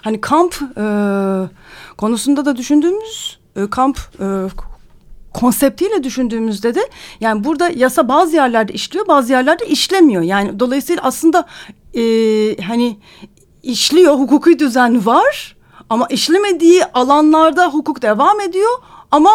hani 0.00 0.20
kamp 0.20 0.54
e, 0.76 0.84
konusunda 1.96 2.44
da 2.44 2.56
düşündüğümüz 2.56 3.38
e, 3.56 3.70
kamp 3.70 3.98
e, 4.20 4.26
konseptiyle 5.34 6.04
düşündüğümüzde 6.04 6.74
de 6.74 6.80
yani 7.20 7.44
burada 7.44 7.68
yasa 7.68 8.08
bazı 8.08 8.36
yerlerde 8.36 8.72
işliyor 8.72 9.06
bazı 9.08 9.32
yerlerde 9.32 9.66
işlemiyor. 9.66 10.22
Yani 10.22 10.60
dolayısıyla 10.60 11.02
aslında 11.02 11.46
e, 11.94 12.02
hani 12.62 12.98
işliyor 13.62 14.14
hukuki 14.14 14.58
düzen 14.58 15.06
var 15.06 15.56
ama 15.90 16.06
işlemediği 16.06 16.84
alanlarda 16.84 17.68
hukuk 17.68 18.02
devam 18.02 18.40
ediyor 18.40 18.70
ama 19.10 19.30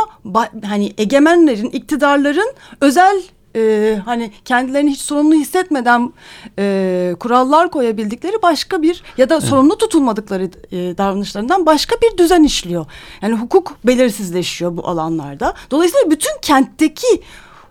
hani 0.66 0.94
egemenlerin 0.98 1.70
iktidarların 1.70 2.54
özel 2.82 3.24
e, 3.56 3.96
hani 4.06 4.32
kendilerini 4.46 4.92
hiç 4.92 5.02
sorumlu 5.02 5.36
hissetmeden 5.36 6.14
e, 6.60 7.16
kurallar 7.20 7.72
koyabildikleri 7.72 8.42
başka 8.42 8.82
bir 8.82 9.04
ya 9.18 9.30
da 9.30 9.42
sorumlu 9.42 9.78
tutulmadıkları 9.78 10.44
e, 10.44 10.98
davranışlarından 10.98 11.66
başka 11.66 11.96
bir 11.96 12.18
düzen 12.18 12.44
işliyor. 12.44 12.86
Yani 13.22 13.36
hukuk 13.36 13.78
belirsizleşiyor 13.84 14.78
bu 14.78 14.88
alanlarda. 14.88 15.54
Dolayısıyla 15.72 16.12
bütün 16.12 16.40
kentteki 16.42 17.22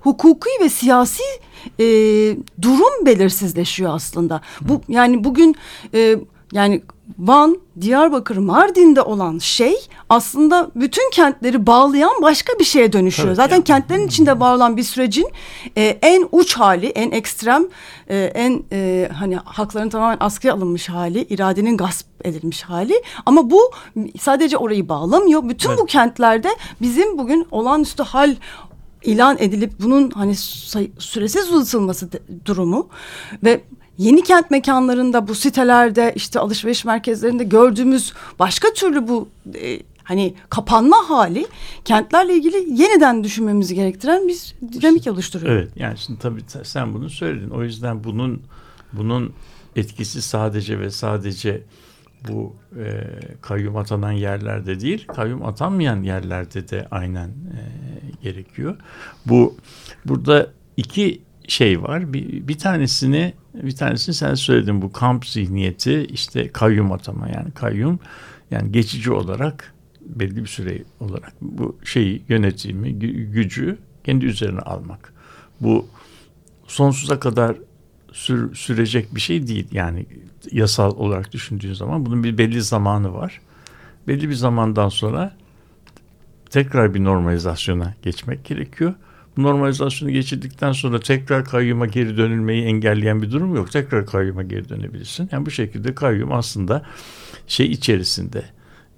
hukuki 0.00 0.50
ve 0.60 0.68
siyasi 0.68 1.22
e, 1.80 1.84
durum 2.62 3.06
belirsizleşiyor 3.06 3.94
aslında. 3.94 4.40
Bu 4.60 4.80
yani 4.88 5.24
bugün 5.24 5.56
e, 5.94 6.16
yani 6.52 6.82
Van, 7.18 7.58
Diyarbakır, 7.80 8.36
Mardin'de 8.36 9.02
olan 9.02 9.38
şey 9.38 9.74
aslında 10.08 10.70
bütün 10.76 11.10
kentleri 11.10 11.66
bağlayan 11.66 12.22
başka 12.22 12.58
bir 12.58 12.64
şeye 12.64 12.92
dönüşüyor. 12.92 13.28
Tabii, 13.28 13.36
Zaten 13.36 13.56
yani. 13.56 13.64
kentlerin 13.64 14.06
içinde 14.06 14.40
var 14.40 14.54
olan 14.56 14.76
bir 14.76 14.82
sürecin 14.82 15.28
e, 15.76 15.82
en 16.02 16.28
uç 16.32 16.54
hali, 16.56 16.86
en 16.86 17.10
ekstrem, 17.10 17.64
e, 18.08 18.18
en 18.34 18.62
e, 18.72 19.08
hani 19.14 19.36
hakların 19.36 19.88
tamamen 19.88 20.16
askıya 20.20 20.54
alınmış 20.54 20.88
hali, 20.88 21.22
iradenin 21.24 21.76
gasp 21.76 22.06
edilmiş 22.24 22.62
hali. 22.62 23.02
Ama 23.26 23.50
bu 23.50 23.60
sadece 24.20 24.56
orayı 24.56 24.88
bağlamıyor. 24.88 25.48
Bütün 25.48 25.70
bu 25.70 25.80
Evet. 25.80 25.90
kentlerde 25.90 26.48
bizim 26.80 27.18
bugün 27.18 27.46
olağanüstü 27.50 28.02
hal 28.02 28.36
ilan 29.04 29.36
edilip 29.40 29.72
bunun 29.82 30.10
hani 30.10 30.34
süresiz 30.98 31.52
uzatılması 31.52 32.08
durumu 32.44 32.88
ve 33.44 33.60
yeni 34.02 34.22
kent 34.22 34.50
mekanlarında 34.50 35.28
bu 35.28 35.34
sitelerde 35.34 36.12
işte 36.16 36.40
alışveriş 36.40 36.84
merkezlerinde 36.84 37.44
gördüğümüz 37.44 38.12
başka 38.38 38.72
türlü 38.72 39.08
bu 39.08 39.28
e, 39.54 39.80
hani 40.04 40.34
kapanma 40.48 40.96
hali 41.08 41.46
kentlerle 41.84 42.34
ilgili 42.34 42.56
yeniden 42.82 43.24
düşünmemizi 43.24 43.74
gerektiren 43.74 44.28
bir 44.28 44.54
dinamik 44.72 45.06
oluşturuyor. 45.06 45.52
Evet 45.52 45.70
yani 45.76 45.98
şimdi 45.98 46.18
tabii 46.20 46.40
sen 46.62 46.94
bunu 46.94 47.10
söyledin. 47.10 47.50
O 47.50 47.62
yüzden 47.62 48.04
bunun 48.04 48.42
bunun 48.92 49.32
etkisi 49.76 50.22
sadece 50.22 50.80
ve 50.80 50.90
sadece 50.90 51.62
bu 52.28 52.56
e, 52.78 53.04
kayyum 53.42 53.76
atanan 53.76 54.12
yerlerde 54.12 54.80
değil, 54.80 55.06
kayyum 55.06 55.44
atanmayan 55.44 56.02
yerlerde 56.02 56.68
de 56.68 56.86
aynen 56.90 57.28
e, 57.28 57.60
gerekiyor. 58.22 58.76
Bu 59.26 59.54
burada 60.04 60.50
iki 60.76 61.22
şey 61.48 61.82
var. 61.82 62.12
Bir, 62.12 62.48
bir 62.48 62.58
tanesini 62.58 63.34
bir 63.54 63.76
tanesini 63.76 64.14
sen 64.14 64.34
söyledin 64.34 64.82
bu 64.82 64.92
kamp 64.92 65.26
zihniyeti 65.26 66.04
işte 66.04 66.48
kayyum 66.48 66.92
atama 66.92 67.28
yani 67.28 67.50
kayyum 67.50 67.98
yani 68.50 68.72
geçici 68.72 69.12
olarak 69.12 69.74
belli 70.00 70.36
bir 70.36 70.46
süre 70.46 70.82
olarak 71.00 71.32
bu 71.40 71.76
şeyi 71.84 72.22
yönetimi 72.28 72.88
gü- 72.88 73.30
gücü 73.30 73.78
kendi 74.04 74.26
üzerine 74.26 74.60
almak. 74.60 75.12
Bu 75.60 75.86
sonsuza 76.66 77.20
kadar 77.20 77.56
sür- 78.12 78.54
sürecek 78.54 79.14
bir 79.14 79.20
şey 79.20 79.46
değil. 79.46 79.68
Yani 79.72 80.06
yasal 80.52 80.96
olarak 80.96 81.32
düşündüğün 81.32 81.72
zaman 81.72 82.06
bunun 82.06 82.24
bir 82.24 82.38
belli 82.38 82.62
zamanı 82.62 83.14
var. 83.14 83.40
Belli 84.08 84.28
bir 84.28 84.34
zamandan 84.34 84.88
sonra 84.88 85.36
tekrar 86.50 86.94
bir 86.94 87.04
normalizasyona 87.04 87.94
geçmek 88.02 88.44
gerekiyor. 88.44 88.94
Normalizasyonu 89.36 90.12
geçirdikten 90.12 90.72
sonra 90.72 91.00
tekrar 91.00 91.44
kayyuma 91.44 91.86
geri 91.86 92.16
dönülmeyi 92.16 92.64
engelleyen 92.64 93.22
bir 93.22 93.30
durum 93.30 93.54
yok. 93.54 93.72
Tekrar 93.72 94.06
kayyuma 94.06 94.42
geri 94.42 94.68
dönebilirsin. 94.68 95.28
Yani 95.32 95.46
bu 95.46 95.50
şekilde 95.50 95.94
kayyum 95.94 96.32
aslında 96.32 96.82
şey 97.46 97.66
içerisinde 97.66 98.42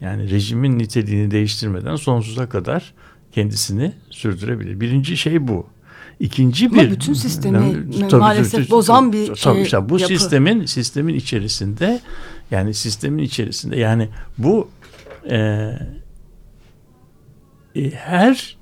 yani 0.01 0.31
rejimin 0.31 0.79
niteliğini 0.79 1.31
değiştirmeden 1.31 1.97
sonsuza 1.97 2.49
kadar 2.49 2.95
kendisini 3.33 3.93
sürdürebilir. 4.11 4.81
Birinci 4.81 5.17
şey 5.17 5.49
bu. 5.49 5.67
İkinci 6.21 6.67
Ama 6.67 6.83
bir 6.83 6.91
bütün 6.91 7.13
sistemi 7.13 7.73
Tabii, 7.93 8.09
tabii, 8.09 8.21
maalesef 8.21 8.53
tabii, 8.61 8.71
bozan 8.71 9.13
bir 9.13 9.35
tabii, 9.35 9.59
e, 9.59 9.63
işte 9.63 9.89
bu 9.89 10.01
yapı. 10.01 10.13
sistemin 10.13 10.67
sistemin 10.67 11.15
içerisinde 11.15 12.01
yani 12.51 12.75
sistemin 12.75 13.23
içerisinde 13.23 13.77
yani 13.77 14.09
bu 14.39 14.69
e, 15.31 15.37
e, 17.77 17.91
her 17.91 18.57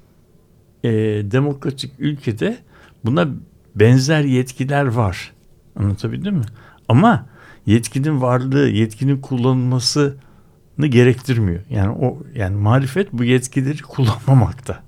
e, 0.85 0.91
demokratik 1.31 1.93
ülkede 1.99 2.59
buna 3.05 3.29
benzer 3.75 4.25
yetkiler 4.25 4.87
var. 4.87 5.33
Anlatabildim 5.77 6.35
mi? 6.35 6.45
Ama 6.89 7.27
yetkinin 7.67 8.21
varlığı, 8.21 8.69
yetkinin 8.69 9.21
kullanılmasını 9.21 10.87
gerektirmiyor. 10.87 11.61
Yani 11.71 11.91
o 11.91 12.23
yani 12.35 12.57
marifet 12.57 13.13
bu 13.13 13.25
yetkileri 13.25 13.83
kullanmamakta. 13.83 14.83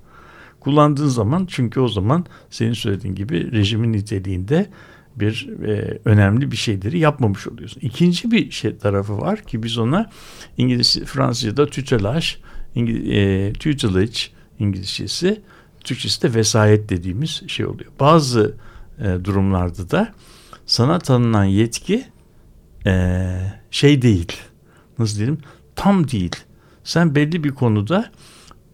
Kullandığın 0.61 1.09
zaman 1.09 1.47
çünkü 1.51 1.80
o 1.80 1.88
zaman 1.88 2.26
senin 2.51 2.72
söylediğin 2.72 3.14
gibi 3.14 3.53
rejimin 3.53 3.92
niteliğinde 3.92 4.70
bir 5.16 5.49
e, 5.66 5.99
önemli 6.05 6.51
bir 6.51 6.57
şeyleri 6.57 6.99
yapmamış 6.99 7.47
oluyorsun. 7.47 7.80
İkinci 7.80 8.30
bir 8.30 8.51
şey 8.51 8.76
tarafı 8.76 9.18
var 9.18 9.42
ki 9.42 9.62
biz 9.62 9.78
ona 9.78 10.11
İngiliz 10.57 10.99
Fransızca'da 11.05 11.66
tutelage, 11.66 12.26
İngiliz, 12.74 13.09
e, 13.11 13.53
tutelage 13.53 14.18
İngilizcesi, 14.59 15.42
Türkçesi 15.85 16.22
de 16.22 16.35
vesayet 16.35 16.89
dediğimiz 16.89 17.43
şey 17.49 17.66
oluyor. 17.66 17.91
Bazı 18.01 18.55
e, 18.99 19.24
durumlarda 19.24 19.91
da 19.91 20.12
sana 20.66 20.99
tanınan 20.99 21.45
yetki 21.45 22.05
e, 22.87 23.26
şey 23.70 24.03
değil, 24.03 24.32
nasıl 24.99 25.16
diyelim, 25.16 25.39
tam 25.76 26.11
değil. 26.11 26.37
Sen 26.85 27.14
belli 27.14 27.45
bir 27.45 27.51
konuda 27.51 28.11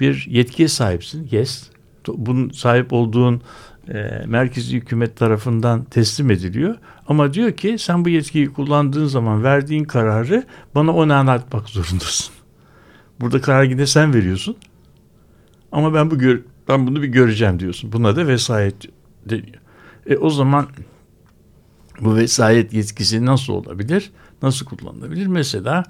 bir 0.00 0.26
yetkiye 0.30 0.68
sahipsin. 0.68 1.28
Yes. 1.30 1.70
Bunun 2.08 2.50
sahip 2.50 2.92
olduğun 2.92 3.42
e, 3.88 4.22
merkezi 4.26 4.76
hükümet 4.76 5.16
tarafından 5.16 5.84
teslim 5.84 6.30
ediliyor. 6.30 6.76
Ama 7.06 7.34
diyor 7.34 7.52
ki 7.52 7.76
sen 7.78 8.04
bu 8.04 8.08
yetkiyi 8.08 8.52
kullandığın 8.52 9.06
zaman 9.06 9.42
verdiğin 9.42 9.84
kararı 9.84 10.44
bana 10.74 10.94
onaylatmak 10.94 11.68
zorundasın. 11.68 12.34
Burada 13.20 13.40
karar 13.40 13.64
yine 13.64 13.86
sen 13.86 14.14
veriyorsun. 14.14 14.56
Ama 15.72 15.94
ben 15.94 16.10
bu 16.10 16.18
gör, 16.18 16.40
ben 16.70 16.86
bunu 16.86 17.02
bir 17.02 17.08
göreceğim 17.08 17.60
diyorsun. 17.60 17.92
Buna 17.92 18.16
da 18.16 18.26
vesayet 18.26 18.74
deniyor. 19.26 19.58
E 20.06 20.16
o 20.16 20.30
zaman 20.30 20.68
bu 22.00 22.16
vesayet 22.16 22.72
yetkisi 22.72 23.26
nasıl 23.26 23.52
olabilir? 23.52 24.10
Nasıl 24.42 24.66
kullanılabilir? 24.66 25.26
Mesela 25.26 25.84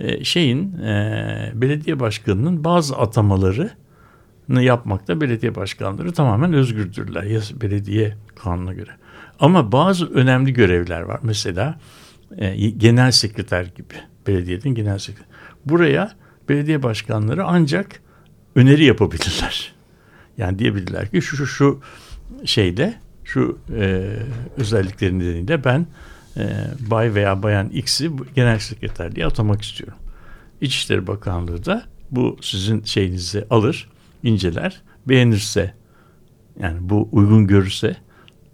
e, 0.00 0.24
şeyin 0.24 0.78
e, 0.78 1.52
belediye 1.54 2.00
başkanının 2.00 2.64
bazı 2.64 2.96
atamaları 2.96 3.70
yapmakta 4.48 5.20
belediye 5.20 5.54
başkanları 5.54 6.12
tamamen 6.12 6.52
özgürdürler 6.52 7.22
ya 7.22 7.40
belediye 7.60 8.16
kanuna 8.36 8.72
göre. 8.72 8.90
Ama 9.40 9.72
bazı 9.72 10.06
önemli 10.06 10.52
görevler 10.52 11.00
var. 11.00 11.20
Mesela 11.22 11.78
e, 12.38 12.70
genel 12.70 13.10
sekreter 13.10 13.64
gibi 13.64 13.94
belediyenin 14.26 14.74
genel 14.74 14.98
sekreter. 14.98 15.28
Buraya 15.64 16.12
belediye 16.48 16.82
başkanları 16.82 17.44
ancak 17.44 18.00
öneri 18.54 18.84
yapabilirler. 18.84 19.74
Yani 20.38 20.58
diyebilirler 20.58 21.10
ki 21.10 21.22
şu 21.22 21.36
şu 21.36 21.46
şu 21.46 21.80
şeyde 22.44 22.94
şu 23.24 23.58
e, 23.76 24.12
özellikleri 24.56 25.18
nedeniyle 25.18 25.64
ben 25.64 25.86
e, 26.36 26.46
bay 26.90 27.14
veya 27.14 27.42
bayan 27.42 27.68
X'i 27.68 28.10
genel 28.34 28.58
sekreterliğe 28.58 29.26
atamak 29.26 29.62
istiyorum. 29.62 29.98
İçişleri 30.60 31.06
Bakanlığı 31.06 31.64
da 31.64 31.84
bu 32.10 32.36
sizin 32.40 32.82
şeyinizi 32.82 33.44
alır, 33.50 33.90
inceler, 34.22 34.82
beğenirse 35.08 35.74
yani 36.60 36.78
bu 36.80 37.08
uygun 37.12 37.46
görürse 37.46 37.96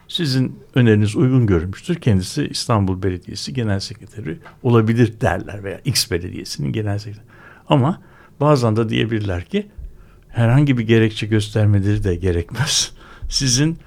sizin 0.09 0.59
öneriniz 0.75 1.17
uygun 1.17 1.47
görmüştür. 1.47 1.95
Kendisi 1.95 2.47
İstanbul 2.47 3.03
Belediyesi 3.03 3.55
Genel 3.55 3.81
Sekreteri 3.81 4.39
olabilir 4.63 5.21
derler 5.21 5.65
veya 5.65 5.81
X 5.85 6.11
Belediyesi'nin 6.11 6.73
Genel 6.73 6.99
Sekreteri. 6.99 7.27
Ama 7.69 8.03
bazen 8.41 8.77
de 8.77 8.89
diyebilirler 8.89 9.45
ki 9.45 9.67
herhangi 10.29 10.79
bir 10.79 10.83
gerekçe 10.87 11.27
göstermeleri 11.27 12.05
de 12.05 12.15
gerekmez. 12.17 12.93
Sizin 13.29 13.79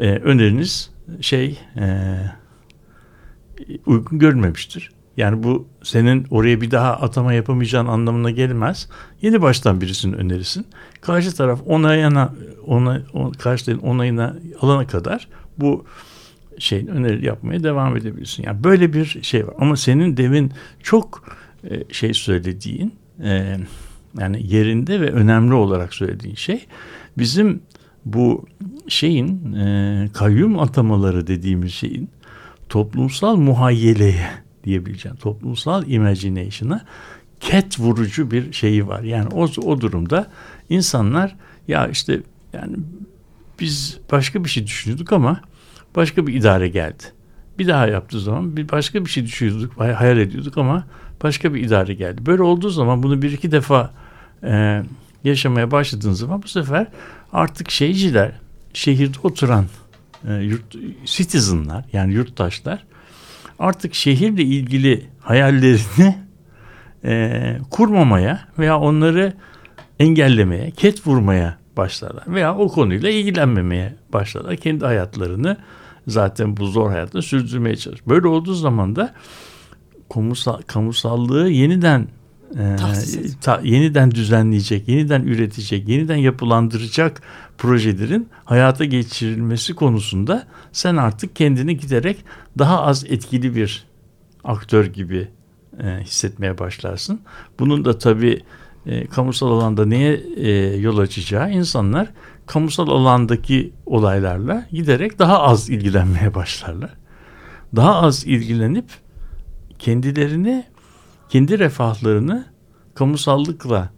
e, 0.00 0.10
öneriniz 0.10 0.90
şey 1.20 1.58
e, 1.76 2.16
uygun 3.86 4.18
görmemiştir. 4.18 4.90
Yani 5.16 5.42
bu 5.42 5.68
senin 5.82 6.26
oraya 6.30 6.60
bir 6.60 6.70
daha 6.70 6.92
atama 6.92 7.32
yapamayacağın 7.32 7.86
anlamına 7.86 8.30
gelmez. 8.30 8.88
Yeni 9.22 9.42
baştan 9.42 9.80
birisinin 9.80 10.12
önerisin. 10.12 10.66
Karşı 11.00 11.36
taraf 11.36 11.60
onayına 11.66 12.34
ona, 12.66 13.02
on, 13.12 13.32
karşı 13.32 13.78
onayına 13.82 14.36
alana 14.60 14.86
kadar 14.86 15.28
bu 15.58 15.84
şeyin 16.58 16.86
öneri 16.86 17.26
yapmaya 17.26 17.62
devam 17.62 17.96
edebilirsin. 17.96 18.42
Yani 18.42 18.64
böyle 18.64 18.92
bir 18.92 19.18
şey 19.22 19.46
var. 19.46 19.54
Ama 19.58 19.76
senin 19.76 20.16
demin 20.16 20.52
çok 20.82 21.36
e, 21.70 21.92
şey 21.92 22.14
söylediğin 22.14 22.94
e, 23.24 23.56
yani 24.20 24.46
yerinde 24.54 25.00
ve 25.00 25.10
önemli 25.10 25.54
olarak 25.54 25.94
söylediğin 25.94 26.34
şey 26.34 26.66
bizim 27.18 27.62
bu 28.04 28.46
şeyin 28.88 29.52
e, 29.52 30.08
kayyum 30.12 30.58
atamaları 30.58 31.26
dediğimiz 31.26 31.74
şeyin 31.74 32.10
toplumsal 32.68 33.36
muhayyeleye 33.36 34.30
diyebileceğim 34.64 35.16
toplumsal 35.16 35.88
imagination'a 35.88 36.84
ket 37.40 37.80
vurucu 37.80 38.30
bir 38.30 38.52
şeyi 38.52 38.88
var. 38.88 39.02
Yani 39.02 39.28
o, 39.28 39.48
o 39.62 39.80
durumda 39.80 40.26
insanlar 40.68 41.36
ya 41.68 41.88
işte 41.88 42.20
yani 42.52 42.76
biz 43.60 43.98
başka 44.12 44.44
bir 44.44 44.48
şey 44.48 44.66
düşünüyorduk 44.66 45.12
ama 45.12 45.40
başka 45.96 46.26
bir 46.26 46.34
idare 46.34 46.68
geldi. 46.68 47.02
Bir 47.58 47.68
daha 47.68 47.86
yaptığı 47.86 48.20
zaman 48.20 48.56
bir 48.56 48.68
başka 48.68 49.04
bir 49.04 49.10
şey 49.10 49.24
düşünüyorduk, 49.24 49.80
hayal 49.80 50.18
ediyorduk 50.18 50.58
ama 50.58 50.86
başka 51.22 51.54
bir 51.54 51.60
idare 51.60 51.94
geldi. 51.94 52.26
Böyle 52.26 52.42
olduğu 52.42 52.70
zaman 52.70 53.02
bunu 53.02 53.22
bir 53.22 53.32
iki 53.32 53.52
defa 53.52 53.94
e, 54.42 54.82
yaşamaya 55.24 55.70
başladığınız 55.70 56.18
zaman 56.18 56.42
bu 56.42 56.48
sefer 56.48 56.86
artık 57.32 57.70
şeyciler, 57.70 58.32
şehirde 58.72 59.18
oturan 59.22 59.66
e, 60.28 60.34
yurt, 60.34 60.76
citizenlar 61.04 61.84
yani 61.92 62.12
yurttaşlar 62.12 62.84
artık 63.58 63.94
şehirle 63.94 64.42
ilgili 64.42 65.06
hayallerini 65.20 66.16
e, 67.04 67.58
kurmamaya 67.70 68.40
veya 68.58 68.78
onları 68.78 69.32
engellemeye, 69.98 70.70
ket 70.70 71.06
vurmaya 71.06 71.58
başlarlar. 71.76 72.24
Veya 72.26 72.56
o 72.56 72.68
konuyla 72.68 73.10
ilgilenmemeye 73.10 73.94
başlarlar. 74.12 74.56
Kendi 74.56 74.84
hayatlarını 74.84 75.56
zaten 76.06 76.56
bu 76.56 76.66
zor 76.66 76.90
hayatta 76.90 77.22
sürdürmeye 77.22 77.76
çalışır. 77.76 78.04
Böyle 78.08 78.26
olduğu 78.28 78.54
zaman 78.54 78.96
da 78.96 79.14
kamusal, 80.14 80.62
kamusallığı 80.66 81.48
yeniden 81.48 82.08
e, 82.58 82.76
ta, 83.40 83.60
yeniden 83.64 84.10
düzenleyecek, 84.10 84.88
yeniden 84.88 85.22
üretecek, 85.22 85.88
yeniden 85.88 86.16
yapılandıracak 86.16 87.22
projelerin 87.58 88.28
hayata 88.44 88.84
geçirilmesi 88.84 89.74
konusunda 89.74 90.46
sen 90.72 90.96
artık 90.96 91.36
kendini 91.36 91.76
giderek 91.76 92.24
daha 92.58 92.82
az 92.82 93.04
etkili 93.04 93.54
bir 93.54 93.86
aktör 94.44 94.86
gibi 94.86 95.28
e, 95.82 96.00
hissetmeye 96.04 96.58
başlarsın. 96.58 97.20
Bunun 97.58 97.84
da 97.84 97.98
tabii 97.98 98.42
e, 98.86 99.06
kamusal 99.06 99.50
alanda 99.50 99.86
neye 99.86 100.20
e, 100.36 100.50
yol 100.76 100.98
açacağı 100.98 101.52
insanlar 101.52 102.08
kamusal 102.46 102.88
alandaki 102.88 103.72
olaylarla 103.86 104.66
giderek 104.72 105.18
daha 105.18 105.42
az 105.42 105.70
ilgilenmeye 105.70 106.34
başlarlar. 106.34 106.94
Daha 107.76 107.94
az 107.94 108.26
ilgilenip 108.26 108.84
kendilerini 109.78 110.64
kendi 111.28 111.58
refahlarını 111.58 112.46
kamusallıkla 112.94 113.92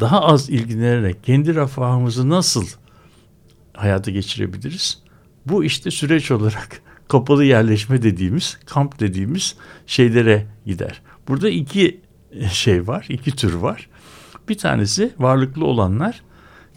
daha 0.00 0.20
az 0.20 0.50
ilgilenerek 0.50 1.24
kendi 1.24 1.54
refahımızı 1.54 2.28
nasıl 2.28 2.66
hayata 3.72 4.10
geçirebiliriz? 4.10 5.02
Bu 5.46 5.64
işte 5.64 5.90
süreç 5.90 6.30
olarak 6.30 6.82
kapalı 7.08 7.44
yerleşme 7.44 8.02
dediğimiz, 8.02 8.58
kamp 8.66 9.00
dediğimiz 9.00 9.56
şeylere 9.86 10.46
gider. 10.66 11.02
Burada 11.28 11.48
iki 11.48 12.00
şey 12.52 12.86
var, 12.86 13.06
iki 13.08 13.36
tür 13.36 13.54
var. 13.54 13.88
Bir 14.48 14.58
tanesi 14.58 15.12
varlıklı 15.18 15.64
olanlar 15.64 16.22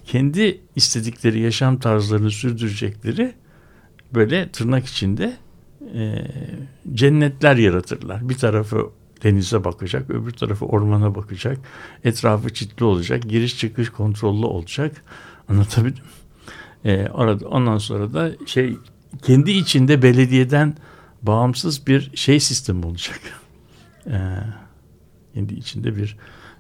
kendi 0.06 0.62
istedikleri 0.76 1.40
yaşam 1.40 1.80
tarzlarını 1.80 2.32
sürdürecekleri 2.32 3.34
böyle 4.14 4.50
tırnak 4.50 4.86
içinde 4.86 5.38
e, 5.94 6.28
cennetler 6.94 7.56
yaratırlar. 7.56 8.30
Bir 8.30 8.38
tarafı 8.38 8.90
denize 9.24 9.64
bakacak, 9.64 10.10
öbür 10.10 10.32
tarafı 10.32 10.66
ormana 10.66 11.16
bakacak, 11.16 11.58
etrafı 12.04 12.54
çitli 12.54 12.86
olacak, 12.86 13.24
giriş 13.24 13.58
çıkış 13.58 13.90
kontrollü 13.90 14.46
olacak. 14.46 15.04
Anlatabildim. 15.50 16.04
E, 16.86 17.08
arada, 17.08 17.48
ondan 17.48 17.78
sonra 17.78 18.14
da 18.14 18.32
şey 18.46 18.78
kendi 19.24 19.52
içinde 19.52 20.02
belediyeden 20.02 20.76
bağımsız 21.22 21.88
bir 21.88 22.12
şey 22.16 22.40
sistemi 22.40 22.86
olacak. 22.86 23.20
E, 24.08 24.18
kendi 25.34 25.54
içinde 25.54 25.96
bir 25.96 26.18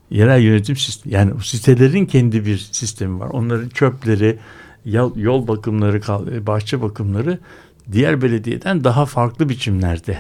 yerel 0.10 0.42
yönetim 0.42 0.76
sistemi. 0.76 1.14
Yani 1.14 1.44
sitelerin 1.44 2.06
kendi 2.06 2.46
bir 2.46 2.58
sistemi 2.58 3.20
var. 3.20 3.30
Onların 3.30 3.70
çöpleri, 3.70 4.40
yol, 4.86 5.16
yol 5.16 5.48
bakımları, 5.48 6.02
bahçe 6.48 6.82
bakımları 6.82 7.40
diğer 7.92 8.22
belediyeden 8.22 8.84
daha 8.84 9.06
farklı 9.06 9.50
biçimlerde 9.50 10.18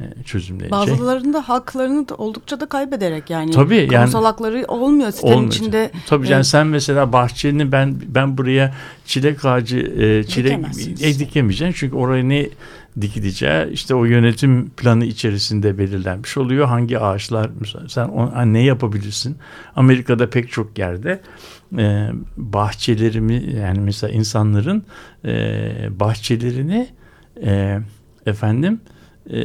e, 0.00 0.22
çözümleyecek. 0.22 0.72
Bazılarında 0.72 1.48
haklarını 1.48 2.08
da 2.08 2.14
oldukça 2.14 2.60
da 2.60 2.66
kaybederek 2.66 3.30
yani. 3.30 3.50
Tabii 3.50 3.88
yani. 3.92 4.12
hakları 4.12 4.64
olmuyor 4.68 5.10
sitenin 5.10 5.32
olmuyor. 5.32 5.52
içinde. 5.52 5.90
Tabii 6.06 6.28
yani 6.28 6.44
sen 6.44 6.66
mesela 6.66 7.12
bahçeni 7.12 7.72
ben 7.72 7.96
ben 8.06 8.38
buraya 8.38 8.74
çilek 9.06 9.44
ağacı 9.44 9.78
e, 9.78 10.24
çilek 10.24 10.58
e, 11.00 11.18
dikemeyeceksin. 11.18 11.74
Çünkü 11.78 11.96
oraya 11.96 12.24
ne 12.24 12.48
dikileceği 13.00 13.70
işte 13.72 13.94
o 13.94 14.04
yönetim 14.04 14.70
planı 14.70 15.04
içerisinde 15.04 15.78
belirlenmiş 15.78 16.36
oluyor. 16.36 16.66
Hangi 16.66 16.98
ağaçlar 16.98 17.50
sen 17.88 18.08
on, 18.08 18.52
ne 18.52 18.62
yapabilirsin? 18.62 19.36
Amerika'da 19.76 20.30
pek 20.30 20.50
çok 20.50 20.78
yerde 20.78 21.20
e, 21.78 22.08
bahçelerimi 22.36 23.54
yani 23.56 23.80
mesela 23.80 24.12
insanların 24.12 24.84
e, 25.24 25.30
bahçelerini 26.00 26.88
e, 27.44 27.78
efendim 28.26 28.80
e, 29.32 29.40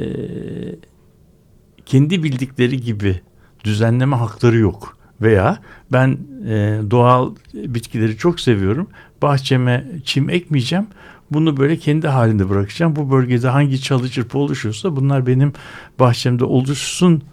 kendi 1.85 2.23
bildikleri 2.23 2.81
gibi 2.81 3.21
düzenleme 3.63 4.15
hakları 4.15 4.57
yok. 4.57 4.97
Veya 5.21 5.59
ben 5.91 6.17
e, 6.47 6.79
doğal 6.91 7.35
bitkileri 7.53 8.17
çok 8.17 8.39
seviyorum. 8.39 8.87
Bahçeme 9.21 9.85
çim 10.03 10.29
ekmeyeceğim. 10.29 10.87
Bunu 11.31 11.57
böyle 11.57 11.77
kendi 11.77 12.07
halinde 12.07 12.49
bırakacağım. 12.49 12.95
Bu 12.95 13.11
bölgede 13.11 13.47
hangi 13.47 13.81
çalı 13.81 14.09
çırpı 14.09 14.37
oluşuyorsa 14.37 14.95
bunlar 14.95 15.27
benim 15.27 15.53
bahçemde 15.99 16.45
oluşsun 16.45 17.23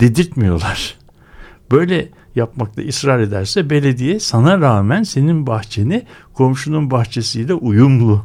dedirtmiyorlar. 0.00 0.98
Böyle 1.70 2.08
yapmakta 2.34 2.82
ısrar 2.82 3.20
ederse 3.20 3.70
belediye 3.70 4.20
sana 4.20 4.60
rağmen 4.60 5.02
senin 5.02 5.46
bahçeni 5.46 6.02
komşunun 6.34 6.90
bahçesiyle 6.90 7.54
uyumlu 7.54 8.24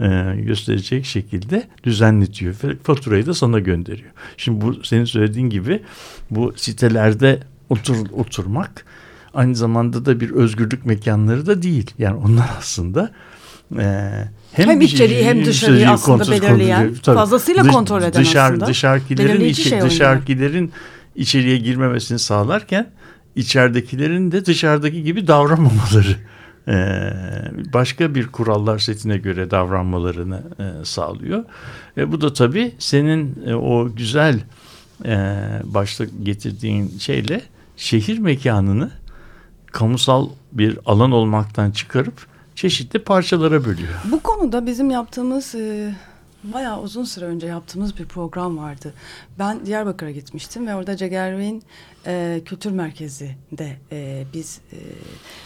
e, 0.00 0.34
gösterecek 0.42 1.04
şekilde 1.04 1.68
düzenletiyor. 1.84 2.54
Faturayı 2.82 3.26
da 3.26 3.34
sana 3.34 3.58
gönderiyor. 3.58 4.10
Şimdi 4.36 4.60
bu 4.60 4.84
senin 4.84 5.04
söylediğin 5.04 5.50
gibi 5.50 5.82
bu 6.30 6.52
sitelerde 6.56 7.40
otur, 7.68 7.96
oturmak 8.12 8.84
aynı 9.34 9.56
zamanda 9.56 10.04
da 10.04 10.20
bir 10.20 10.30
özgürlük 10.30 10.86
mekanları 10.86 11.46
da 11.46 11.62
değil. 11.62 11.90
Yani 11.98 12.16
onlar 12.16 12.50
aslında 12.58 13.12
e, 13.78 14.10
Hem 14.52 14.80
içeriği 14.80 15.24
hem 15.24 15.44
dışarıyı 15.44 15.90
aslında 15.90 16.24
kontrol- 16.24 16.32
belirleyen, 16.42 16.88
kontrol- 16.88 17.02
tabii. 17.02 17.16
fazlasıyla 17.16 17.62
kontrol 17.62 18.02
eden 18.02 18.22
dışarı, 18.22 18.64
aslında. 18.64 18.66
Belirleyici 19.18 19.60
içi, 19.60 19.68
şey 19.70 19.78
oynuyor. 19.78 19.90
dışarıkilerin 19.90 20.72
içeriye 21.16 21.58
girmemesini 21.58 22.18
sağlarken 22.18 22.90
içeridekilerin 23.36 24.32
de 24.32 24.44
dışarıdaki 24.46 25.02
gibi 25.02 25.26
davranmamaları 25.26 26.16
başka 27.72 28.14
bir 28.14 28.26
kurallar 28.26 28.78
setine 28.78 29.16
göre 29.16 29.50
davranmalarını 29.50 30.42
e, 30.58 30.84
sağlıyor. 30.84 31.44
E, 31.96 32.12
bu 32.12 32.20
da 32.20 32.32
tabii 32.32 32.72
senin 32.78 33.42
e, 33.46 33.54
o 33.54 33.94
güzel 33.94 34.40
e, 35.04 35.16
başta 35.64 36.04
getirdiğin 36.22 36.98
şeyle 36.98 37.42
şehir 37.76 38.18
mekanını 38.18 38.90
kamusal 39.66 40.28
bir 40.52 40.78
alan 40.86 41.12
olmaktan 41.12 41.70
çıkarıp 41.70 42.26
çeşitli 42.54 42.98
parçalara 42.98 43.64
bölüyor. 43.64 43.94
Bu 44.10 44.20
konuda 44.20 44.66
bizim 44.66 44.90
yaptığımız 44.90 45.54
bayağı 46.44 46.82
uzun 46.82 47.04
süre 47.04 47.24
önce 47.24 47.46
yaptığımız 47.46 47.98
bir 47.98 48.04
program 48.04 48.58
vardı. 48.58 48.94
Ben 49.38 49.66
Diyarbakır'a 49.66 50.10
gitmiştim 50.10 50.66
ve 50.66 50.74
orada 50.74 50.96
Cegervin 50.96 51.62
e, 52.06 52.40
Kültür 52.44 52.70
Merkezi'nde 52.70 53.76
e, 53.92 54.24
biz 54.34 54.60
e, 54.72 54.76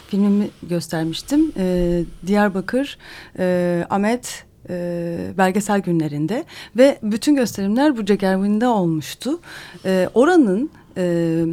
filmimi 0.06 0.50
göstermiştim. 0.62 1.52
E, 1.56 2.04
Diyarbakır 2.26 2.98
e, 3.38 3.86
Ahmet 3.90 4.44
e, 4.68 5.34
belgesel 5.38 5.80
günlerinde 5.80 6.44
ve 6.76 6.98
bütün 7.02 7.34
gösterimler 7.34 7.96
bu 7.96 8.04
Cegervin'de 8.04 8.68
olmuştu. 8.68 9.40
E, 9.84 10.08
oranın 10.14 10.70
e, 10.96 11.44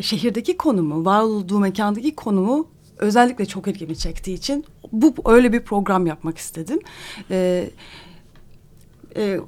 şehirdeki 0.00 0.56
konumu, 0.56 1.04
var 1.04 1.22
olduğu 1.22 1.58
mekandaki 1.58 2.14
konumu 2.14 2.75
özellikle 2.98 3.46
çok 3.46 3.68
ilgimi 3.68 3.96
çektiği 3.96 4.34
için 4.34 4.64
bu 4.92 5.14
öyle 5.24 5.52
bir 5.52 5.60
program 5.60 6.06
yapmak 6.06 6.38
istedim. 6.38 6.78
Ee, 7.30 7.70
e, 9.16 9.38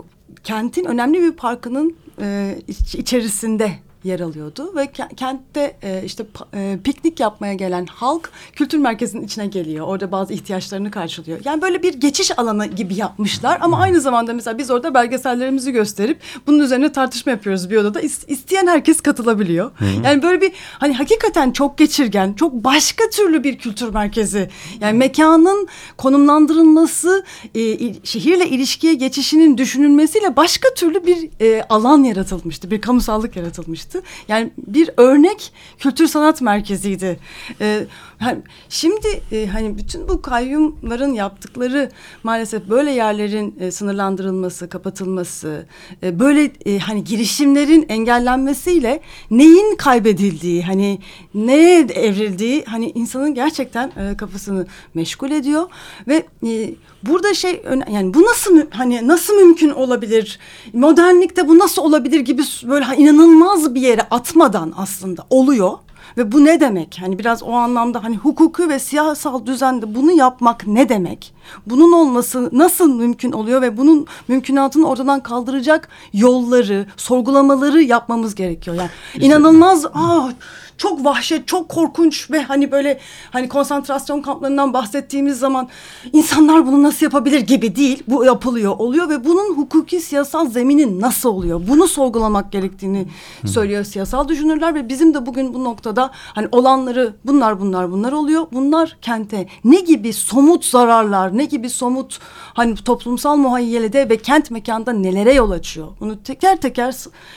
kentin 0.44 0.84
önemli 0.84 1.22
bir 1.22 1.32
parkının 1.32 1.96
e, 2.20 2.58
iç- 2.68 2.94
içerisinde 2.94 3.72
yer 4.04 4.20
alıyordu 4.20 4.72
ve 4.76 4.84
ke- 4.84 5.14
kentte 5.14 5.76
e, 5.82 6.02
işte 6.04 6.26
e, 6.54 6.78
piknik 6.84 7.20
yapmaya 7.20 7.54
gelen 7.54 7.86
halk 7.86 8.30
kültür 8.52 8.78
merkezinin 8.78 9.24
içine 9.24 9.46
geliyor. 9.46 9.86
Orada 9.86 10.12
bazı 10.12 10.32
ihtiyaçlarını 10.32 10.90
karşılıyor. 10.90 11.38
Yani 11.44 11.62
böyle 11.62 11.82
bir 11.82 11.94
geçiş 11.94 12.38
alanı 12.38 12.66
gibi 12.66 12.94
yapmışlar 12.94 13.58
ama 13.60 13.78
aynı 13.80 14.00
zamanda 14.00 14.32
mesela 14.34 14.58
biz 14.58 14.70
orada 14.70 14.94
belgesellerimizi 14.94 15.72
gösterip 15.72 16.20
bunun 16.46 16.58
üzerine 16.58 16.92
tartışma 16.92 17.32
yapıyoruz 17.32 17.70
bir 17.70 17.76
odada. 17.76 18.00
İs- 18.00 18.26
isteyen 18.30 18.66
herkes 18.66 19.00
katılabiliyor. 19.00 19.70
Yani 20.04 20.22
böyle 20.22 20.40
bir 20.40 20.52
hani 20.78 20.94
hakikaten 20.94 21.50
çok 21.50 21.78
geçirgen, 21.78 22.32
çok 22.32 22.52
başka 22.52 23.04
türlü 23.10 23.44
bir 23.44 23.58
kültür 23.58 23.88
merkezi. 23.94 24.50
Yani 24.80 24.98
mekanın 24.98 25.68
konumlandırılması, 25.96 27.24
e, 27.54 27.60
şehirle 28.04 28.48
ilişkiye 28.48 28.94
geçişinin 28.94 29.58
düşünülmesiyle 29.58 30.36
başka 30.36 30.68
türlü 30.74 31.06
bir 31.06 31.28
e, 31.40 31.62
alan 31.68 32.02
yaratılmıştı. 32.04 32.70
Bir 32.70 32.80
kamusallık 32.80 33.36
yaratılmıştı. 33.36 33.87
Yani 34.28 34.50
bir 34.58 34.90
örnek 34.96 35.52
kültür 35.78 36.06
sanat 36.06 36.40
merkeziydi. 36.40 37.18
E, 37.60 37.86
hani 38.18 38.38
şimdi 38.68 39.22
e, 39.32 39.46
hani 39.46 39.78
bütün 39.78 40.08
bu 40.08 40.22
kayyumların 40.22 41.12
yaptıkları 41.12 41.90
maalesef 42.22 42.68
böyle 42.68 42.90
yerlerin 42.90 43.54
e, 43.60 43.70
sınırlandırılması, 43.70 44.68
kapatılması, 44.68 45.66
e, 46.02 46.20
böyle 46.20 46.52
e, 46.66 46.78
hani 46.78 47.04
girişimlerin 47.04 47.86
engellenmesiyle 47.88 49.00
neyin 49.30 49.76
kaybedildiği, 49.76 50.62
hani 50.62 50.98
neye 51.34 51.80
evrildiği 51.80 52.64
hani 52.64 52.90
insanın 52.90 53.34
gerçekten 53.34 53.92
e, 53.96 54.16
kafasını 54.16 54.66
meşgul 54.94 55.30
ediyor 55.30 55.66
ve 56.08 56.26
e, 56.46 56.74
burada 57.02 57.34
şey 57.34 57.62
yani 57.92 58.14
bu 58.14 58.22
nasıl 58.22 58.60
hani 58.70 59.08
nasıl 59.08 59.34
mümkün 59.34 59.70
olabilir? 59.70 60.38
Modernlikte 60.72 61.48
bu 61.48 61.58
nasıl 61.58 61.82
olabilir 61.82 62.20
gibi 62.20 62.42
böyle 62.62 62.84
inanılmaz 62.96 63.74
bir 63.74 63.80
yere 63.80 64.02
atmadan 64.02 64.74
aslında 64.76 65.26
oluyor. 65.30 65.72
Ve 66.16 66.32
bu 66.32 66.44
ne 66.44 66.60
demek? 66.60 66.98
Hani 67.00 67.18
biraz 67.18 67.42
o 67.42 67.52
anlamda 67.52 68.04
hani 68.04 68.16
hukuki 68.16 68.68
ve 68.68 68.78
siyasal 68.78 69.46
düzende 69.46 69.94
bunu 69.94 70.12
yapmak 70.12 70.66
ne 70.66 70.88
demek? 70.88 71.34
Bunun 71.66 71.92
olması 71.92 72.50
nasıl 72.52 72.94
mümkün 72.94 73.32
oluyor 73.32 73.62
ve 73.62 73.76
bunun 73.76 74.06
mümkünatını 74.28 74.88
ortadan 74.88 75.22
kaldıracak 75.22 75.88
yolları, 76.12 76.86
sorgulamaları 76.96 77.82
yapmamız 77.82 78.34
gerekiyor. 78.34 78.76
Yani 78.76 78.90
inanılmaz 79.26 79.86
aa 79.86 80.30
çok 80.78 81.04
vahşet, 81.04 81.48
çok 81.48 81.68
korkunç 81.68 82.30
ve 82.30 82.42
hani 82.42 82.72
böyle 82.72 83.00
hani 83.30 83.48
konsantrasyon 83.48 84.22
kamplarından 84.22 84.72
bahsettiğimiz 84.72 85.38
zaman 85.38 85.68
insanlar 86.12 86.66
bunu 86.66 86.82
nasıl 86.82 87.06
yapabilir 87.06 87.40
gibi 87.40 87.76
değil. 87.76 88.02
Bu 88.08 88.24
yapılıyor, 88.24 88.74
oluyor 88.78 89.08
ve 89.08 89.24
bunun 89.24 89.56
hukuki 89.56 90.00
siyasal 90.00 90.50
zemini 90.50 91.00
nasıl 91.00 91.28
oluyor? 91.28 91.62
Bunu 91.68 91.88
sorgulamak 91.88 92.52
gerektiğini 92.52 93.06
söylüyor 93.46 93.84
siyasal 93.84 94.28
düşünürler 94.28 94.74
ve 94.74 94.88
bizim 94.88 95.14
de 95.14 95.26
bugün 95.26 95.54
bu 95.54 95.64
noktada 95.64 95.97
hani 96.12 96.48
olanları 96.52 97.14
bunlar 97.24 97.60
bunlar 97.60 97.90
bunlar 97.90 98.12
oluyor. 98.12 98.46
Bunlar 98.52 98.96
kente 99.02 99.48
ne 99.64 99.80
gibi 99.80 100.12
somut 100.12 100.64
zararlar, 100.64 101.36
ne 101.36 101.44
gibi 101.44 101.70
somut 101.70 102.18
hani 102.54 102.74
toplumsal 102.74 103.36
muhayyelede 103.36 104.08
ve 104.08 104.16
kent 104.16 104.50
mekanda 104.50 104.92
nelere 104.92 105.34
yol 105.34 105.50
açıyor? 105.50 105.88
Bunu 106.00 106.22
teker 106.22 106.60
teker 106.60 106.94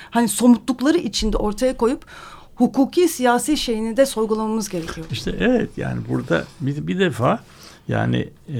hani 0.09 0.27
somutlukları 0.27 0.97
içinde 0.97 1.37
ortaya 1.37 1.77
koyup 1.77 2.05
hukuki 2.55 3.07
siyasi 3.07 3.57
şeyini 3.57 3.97
de 3.97 4.05
sorgulamamız 4.05 4.69
gerekiyor. 4.69 5.07
İşte 5.11 5.35
evet 5.39 5.69
yani 5.77 6.01
burada 6.09 6.43
bir, 6.61 6.87
bir 6.87 6.99
defa 6.99 7.39
yani 7.87 8.29
e, 8.49 8.59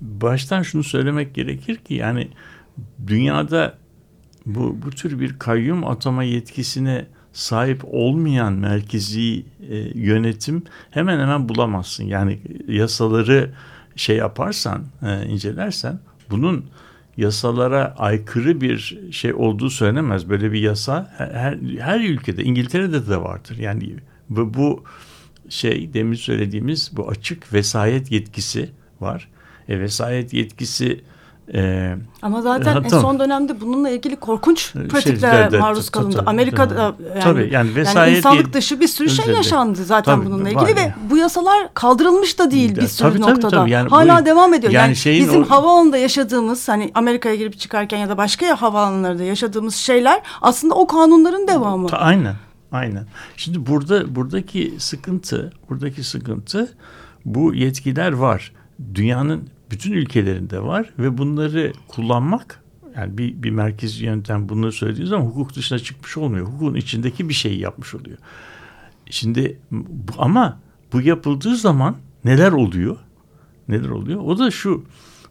baştan 0.00 0.62
şunu 0.62 0.84
söylemek 0.84 1.34
gerekir 1.34 1.76
ki 1.76 1.94
yani 1.94 2.28
dünyada 3.06 3.78
bu, 4.46 4.76
bu 4.86 4.90
tür 4.90 5.20
bir 5.20 5.38
kayyum 5.38 5.86
atama 5.86 6.22
yetkisine 6.24 7.06
sahip 7.32 7.80
olmayan 7.84 8.52
merkezi 8.52 9.44
e, 9.70 9.76
yönetim 9.94 10.62
hemen 10.90 11.20
hemen 11.20 11.48
bulamazsın. 11.48 12.04
Yani 12.04 12.38
yasaları 12.68 13.50
şey 13.96 14.16
yaparsan, 14.16 14.84
e, 15.02 15.26
incelersen 15.26 15.98
bunun 16.30 16.64
yasalara 17.16 17.94
aykırı 17.98 18.60
bir 18.60 18.98
şey 19.10 19.34
olduğu 19.34 19.70
söylenemez. 19.70 20.28
Böyle 20.28 20.52
bir 20.52 20.60
yasa 20.60 21.12
her, 21.16 21.58
her 21.78 22.00
ülkede, 22.00 22.44
İngiltere'de 22.44 23.08
de 23.08 23.16
vardır. 23.16 23.58
Yani 23.58 23.94
bu, 24.30 24.54
bu 24.54 24.84
şey 25.48 25.94
demin 25.94 26.14
söylediğimiz 26.14 26.90
bu 26.96 27.08
açık 27.08 27.52
vesayet 27.52 28.12
yetkisi 28.12 28.70
var. 29.00 29.28
E, 29.68 29.80
vesayet 29.80 30.32
yetkisi 30.32 31.00
e, 31.54 31.94
Ama 32.22 32.42
zaten 32.42 32.72
Ha, 32.74 32.80
en 32.84 32.88
son 32.88 33.18
dönemde 33.20 33.60
bununla 33.60 33.90
ilgili 33.90 34.16
korkunç 34.16 34.72
Şey, 34.72 34.88
pratiklere 34.88 35.58
maruz 35.58 35.90
tabii, 35.90 36.02
kalındı. 36.02 36.16
tabii, 36.16 36.30
Amerika'da 36.30 36.74
tabii. 36.76 37.02
yani, 37.08 37.20
Tabii, 37.20 37.40
yani 37.40 37.52
yani 37.52 37.74
vesayet 37.76 38.16
insanlık 38.18 38.46
yet- 38.46 38.52
dışı 38.52 38.80
bir 38.80 38.88
sürü 38.88 39.08
şey 39.08 39.22
Üzerinde. 39.22 39.36
yaşandı 39.36 39.84
zaten 39.84 40.16
Tabii, 40.16 40.26
bununla 40.26 40.50
ilgili 40.50 40.76
ve 40.76 40.80
yani. 40.80 40.92
bu 41.10 41.16
yasalar 41.16 41.74
kaldırılmış 41.74 42.38
da 42.38 42.50
değil 42.50 42.76
bir 42.76 42.86
sürü 42.86 43.08
tabii, 43.08 43.20
tabii, 43.20 43.30
noktada. 43.32 43.48
tabii. 43.56 43.70
Yani 43.70 43.88
Hala 43.88 44.20
bu- 44.22 44.26
devam 44.26 44.54
ediyor. 44.54 44.72
yani 44.72 44.94
Yani, 45.06 45.20
bizim 45.20 45.42
o- 45.42 45.50
havaalanında 45.50 45.96
yaşadığımız 45.96 46.68
hani 46.68 46.90
Amerika'ya 46.94 47.34
girip 47.34 47.58
çıkarken 47.58 47.98
ya 47.98 48.08
da 48.08 48.16
başka 48.16 48.46
ya 48.46 48.62
havaalanlarında 48.62 49.22
yaşadığımız 49.22 49.74
şeyler 49.74 50.20
aslında 50.42 50.74
o 50.74 50.86
kanunların 50.86 51.48
devamı. 51.48 51.86
Ta- 51.86 51.96
aynen. 51.98 52.34
Aynen. 52.72 53.06
Şimdi 53.36 53.66
burada 53.66 54.14
buradaki 54.16 54.74
sıkıntı, 54.78 55.52
buradaki 55.68 56.04
sıkıntı 56.04 56.72
bu 57.24 57.54
yetkiler 57.54 58.12
var. 58.12 58.52
Dünyanın 58.94 59.48
bütün 59.70 59.92
ülkelerinde 59.92 60.62
var 60.62 60.90
ve 60.98 61.18
bunları 61.18 61.72
kullanmak 61.88 62.62
yani 62.96 63.18
bir, 63.18 63.42
bir 63.42 63.50
merkezi 63.50 64.04
yöntem 64.04 64.48
bunları 64.48 64.72
söylediği 64.72 65.06
zaman 65.06 65.26
hukuk 65.26 65.54
dışına 65.54 65.78
çıkmış 65.78 66.16
olmuyor. 66.16 66.46
Hukukun 66.46 66.74
içindeki 66.74 67.28
bir 67.28 67.34
şeyi 67.34 67.60
yapmış 67.60 67.94
oluyor. 67.94 68.18
Şimdi 69.10 69.58
ama 70.18 70.58
bu 70.92 71.00
yapıldığı 71.00 71.56
zaman 71.56 71.96
neler 72.24 72.52
oluyor? 72.52 72.96
Neler 73.68 73.88
oluyor? 73.88 74.20
O 74.20 74.38
da 74.38 74.50
şu. 74.50 74.84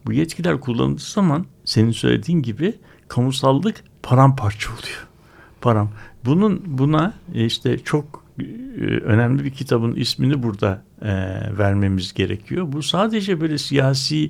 Bu 0.06 0.14
yetkiler 0.14 0.60
kullanıldığı 0.60 1.02
zaman 1.02 1.46
senin 1.66 1.92
söylediğin 1.92 2.42
gibi 2.42 2.76
kamusallık 3.08 3.84
paramparça 4.04 4.70
oluyor. 4.70 5.08
Param. 5.62 5.92
Bunun 6.26 6.62
buna 6.66 7.14
e, 7.34 7.46
işte 7.46 7.80
çok 7.80 8.19
önemli 9.06 9.44
bir 9.46 9.50
kitabın 9.50 9.96
ismini 9.96 10.44
burada 10.44 10.82
e, 11.02 11.08
vermemiz 11.58 12.14
gerekiyor. 12.14 12.72
Bu 12.72 12.84
sadece 12.84 13.42
böyle 13.42 13.58
siyasi 13.58 14.30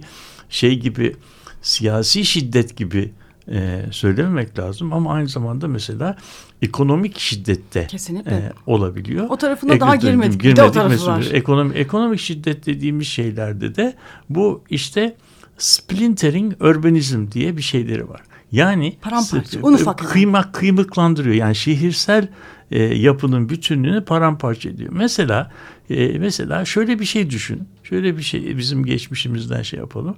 şey 0.50 0.80
gibi 0.80 1.16
siyasi 1.62 2.26
şiddet 2.26 2.78
gibi 2.78 3.12
e, 3.52 3.86
söylememek 3.92 4.60
lazım 4.60 4.94
ama 4.94 5.14
aynı 5.14 5.28
zamanda 5.28 5.68
mesela 5.68 6.18
ekonomik 6.62 7.20
şiddette 7.20 7.88
Kesinlikle. 7.88 8.32
e, 8.32 8.52
olabiliyor. 8.66 9.26
O 9.30 9.38
tarafına 9.38 9.80
daha 9.80 9.96
Ekonomik- 9.96 10.02
girmedik. 10.02 10.44
Bir 10.44 10.56
de 10.56 10.64
o 10.64 10.72
tarafı 10.72 10.90
mesela. 10.90 11.18
var. 11.18 11.28
Ekonomi, 11.32 11.76
ekonomik 11.76 12.20
şiddet 12.20 12.66
dediğimiz 12.66 13.08
şeylerde 13.08 13.76
de 13.76 13.94
bu 14.30 14.64
işte 14.70 15.16
splintering 15.58 16.62
urbanizm 16.62 17.32
diye 17.32 17.58
bir 17.58 17.62
şeyleri 17.62 18.10
var. 18.10 18.22
Yani 18.52 18.98
Paramparça, 19.02 19.60
un 19.64 19.74
ufak 19.74 20.02
yani. 20.02 20.12
kıymak 20.12 20.54
kıymıklandırıyor. 20.54 21.36
Yani 21.36 21.56
şehirsel 21.56 22.28
e, 22.72 22.84
yapının 22.84 23.50
bütünlüğünü 23.50 24.06
paramparça 24.06 24.70
ediyor. 24.70 24.92
Mesela 24.94 25.52
e, 25.90 26.20
mesela 26.20 26.66
şöyle 26.66 27.00
bir 27.00 27.06
şey 27.06 27.30
düşün. 27.30 27.68
Şöyle 27.84 28.18
bir 28.18 28.22
şey 28.22 28.58
bizim 28.58 28.86
geçmişimizden 28.86 29.62
şey 29.62 29.80
yapalım. 29.80 30.16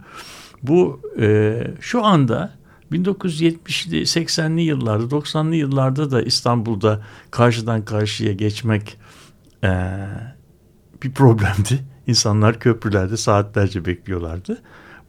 Bu 0.63 1.01
e, 1.19 1.57
şu 1.79 2.05
anda 2.05 2.53
1970'li 2.91 4.01
80'li 4.01 4.61
yıllarda 4.61 5.03
90'lı 5.03 5.55
yıllarda 5.55 6.11
da 6.11 6.21
İstanbul'da 6.21 7.01
karşıdan 7.31 7.85
karşıya 7.85 8.33
geçmek 8.33 8.97
e, 9.63 9.69
bir 11.03 11.11
problemdi. 11.11 11.79
İnsanlar 12.07 12.59
köprülerde 12.59 13.17
saatlerce 13.17 13.85
bekliyorlardı. 13.85 14.61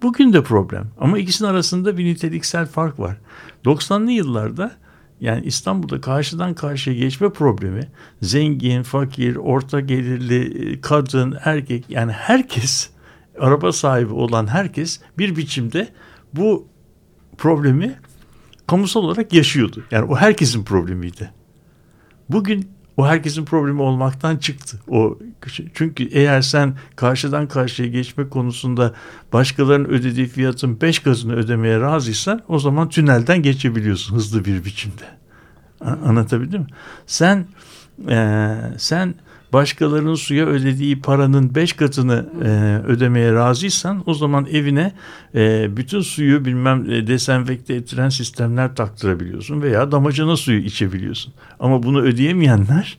Bugün 0.03 0.33
de 0.33 0.43
problem 0.43 0.91
ama 1.01 1.19
ikisinin 1.19 1.49
arasında 1.49 1.99
bir 1.99 2.05
niteliksel 2.05 2.67
fark 2.67 2.99
var. 2.99 3.17
90'lı 3.65 4.11
yıllarda 4.11 4.77
yani 5.23 5.47
İstanbul'da 5.47 6.01
karşıdan 6.01 6.55
karşıya 6.55 6.97
geçme 6.97 7.31
problemi 7.31 7.89
zengin, 8.23 8.83
fakir, 8.83 9.37
orta 9.37 9.81
gelirli, 9.81 10.81
kadın, 10.81 11.39
erkek 11.45 11.85
yani 11.89 12.13
herkes 12.13 12.91
araba 13.39 13.73
sahibi 13.73 14.13
olan 14.13 14.47
herkes 14.47 15.01
bir 15.19 15.37
biçimde 15.37 15.89
bu 16.35 16.69
problemi 17.39 17.99
kamusal 18.67 19.01
olarak 19.01 19.33
yaşıyordu. 19.33 19.85
Yani 19.91 20.05
o 20.05 20.17
herkesin 20.17 20.65
problemiydi. 20.65 21.31
Bugün 22.29 22.71
o 22.97 23.07
herkesin 23.07 23.45
problemi 23.45 23.83
olmaktan 23.83 24.37
çıktı. 24.37 24.81
O 24.89 25.19
çünkü 25.75 26.05
eğer 26.05 26.43
sen 26.43 26.75
karşıdan 26.97 27.49
karşıya 27.49 27.89
geçme 27.89 28.29
konusunda 28.29 28.95
başkalarının 29.33 29.89
ödediği 29.89 30.27
fiyatın 30.27 30.81
beş 30.81 30.99
katını 30.99 31.35
ödemeye 31.35 31.81
razıysan 31.81 32.41
o 32.49 32.59
zaman 32.59 32.89
tünelden 32.89 33.43
geçebiliyorsun 33.43 34.17
hızlı 34.17 34.45
bir 34.45 34.65
biçimde. 34.65 35.05
Anlatabildim 35.81 36.61
mi? 36.61 36.67
Sen 37.07 37.47
eee, 38.09 38.57
sen 38.79 39.15
başkalarının 39.53 40.15
suya 40.15 40.47
ödediği 40.47 41.01
paranın 41.01 41.55
beş 41.55 41.73
katını 41.73 42.27
eee, 42.45 42.79
ödemeye 42.79 43.33
razıysan 43.33 44.03
o 44.07 44.15
zaman 44.15 44.47
evine 44.47 44.93
eee, 45.35 45.71
bütün 45.77 46.01
suyu 46.01 46.45
bilmem 46.45 46.91
e, 46.91 47.07
desenfekte 47.07 47.75
ettiren 47.75 48.09
sistemler 48.09 48.75
taktırabiliyorsun 48.75 49.63
veya 49.63 49.93
damacana 49.93 50.37
suyu 50.37 50.61
içebiliyorsun. 50.61 51.33
Ama 51.61 51.83
bunu 51.83 52.01
ödeyemeyenler 52.01 52.99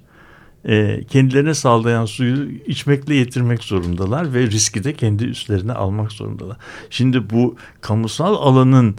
e, 0.68 1.04
kendilerine 1.04 1.54
sağlayan 1.54 2.06
suyu 2.06 2.50
içmekle 2.68 3.16
yetirmek 3.16 3.64
zorundalar 3.64 4.34
ve 4.34 4.48
riski 4.48 4.84
de 4.84 4.94
kendi 4.94 5.24
üstlerine 5.26 5.74
almak 5.74 6.12
zorundalar. 6.12 6.58
Şimdi 6.90 7.30
bu 7.30 7.56
kamusal 7.82 8.36
alanın 8.36 8.96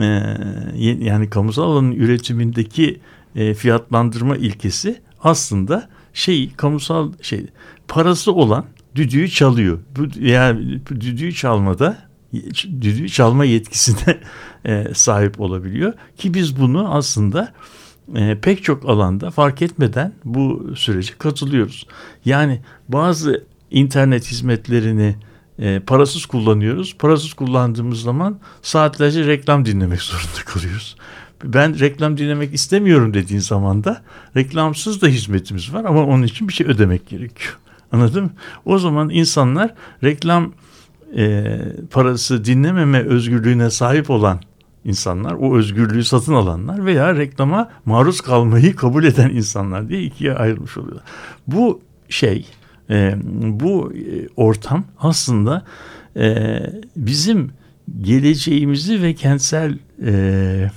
e, 0.00 0.36
yani 1.00 1.30
kamusal 1.30 1.62
alanın 1.62 1.92
üretimindeki 1.92 3.00
e, 3.36 3.54
fiyatlandırma 3.54 4.36
ilkesi 4.36 5.00
aslında 5.22 5.88
şey 6.20 6.52
kamusal 6.56 7.12
şey 7.22 7.46
parası 7.88 8.32
olan 8.32 8.64
düdüğü 8.94 9.28
çalıyor. 9.28 9.78
Bu 9.96 10.06
yani 10.20 10.80
düdüğü 11.00 11.34
çalmada 11.34 11.98
düdüğü 12.80 13.08
çalma 13.08 13.44
yetkisine 13.44 14.20
e, 14.64 14.86
sahip 14.94 15.40
olabiliyor 15.40 15.92
ki 16.16 16.34
biz 16.34 16.60
bunu 16.60 16.94
aslında 16.94 17.52
e, 18.16 18.38
pek 18.42 18.64
çok 18.64 18.88
alanda 18.88 19.30
fark 19.30 19.62
etmeden 19.62 20.12
bu 20.24 20.70
sürece 20.76 21.14
katılıyoruz. 21.18 21.86
Yani 22.24 22.60
bazı 22.88 23.44
internet 23.70 24.30
hizmetlerini 24.30 25.16
e, 25.58 25.80
parasız 25.80 26.26
kullanıyoruz. 26.26 26.96
Parasız 26.98 27.32
kullandığımız 27.32 28.02
zaman 28.02 28.40
saatlerce 28.62 29.26
reklam 29.26 29.64
dinlemek 29.64 30.02
zorunda 30.02 30.44
kalıyoruz. 30.46 30.96
Ben 31.44 31.78
reklam 31.78 32.16
dinlemek 32.18 32.54
istemiyorum 32.54 33.14
dediğin 33.14 33.40
zaman 33.40 33.84
da 33.84 34.02
reklamsız 34.36 35.02
da 35.02 35.06
hizmetimiz 35.06 35.74
var 35.74 35.84
ama 35.84 36.04
onun 36.04 36.22
için 36.22 36.48
bir 36.48 36.52
şey 36.52 36.66
ödemek 36.66 37.08
gerekiyor. 37.08 37.58
Anladın 37.92 38.24
mı? 38.24 38.30
O 38.64 38.78
zaman 38.78 39.10
insanlar 39.10 39.74
reklam 40.04 40.52
e, 41.16 41.56
parası 41.90 42.44
dinlememe 42.44 43.02
özgürlüğüne 43.02 43.70
sahip 43.70 44.10
olan 44.10 44.40
insanlar, 44.84 45.32
o 45.32 45.56
özgürlüğü 45.56 46.04
satın 46.04 46.34
alanlar 46.34 46.84
veya 46.84 47.16
reklama 47.16 47.70
maruz 47.84 48.20
kalmayı 48.20 48.76
kabul 48.76 49.04
eden 49.04 49.30
insanlar 49.30 49.88
diye 49.88 50.02
ikiye 50.02 50.34
ayrılmış 50.34 50.76
oluyorlar. 50.76 51.04
Bu 51.46 51.80
şey, 52.08 52.46
e, 52.90 53.14
bu 53.42 53.92
e, 53.92 54.28
ortam 54.36 54.84
aslında 54.98 55.64
e, 56.16 56.58
bizim 56.96 57.50
geleceğimizi 58.00 59.02
ve 59.02 59.14
kentsel 59.14 59.78
e, 60.06 60.70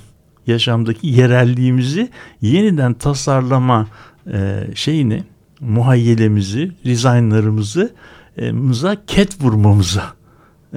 yaşamdaki 0.46 1.06
yerelliğimizi 1.06 2.10
yeniden 2.40 2.94
tasarlama 2.94 3.86
e, 4.32 4.68
şeyini, 4.74 5.22
muhayyelemizi, 5.60 6.72
dizaynlarımızı 6.84 7.92
e, 8.36 8.52
mıza 8.52 8.96
ket 9.06 9.42
vurmamıza 9.42 10.04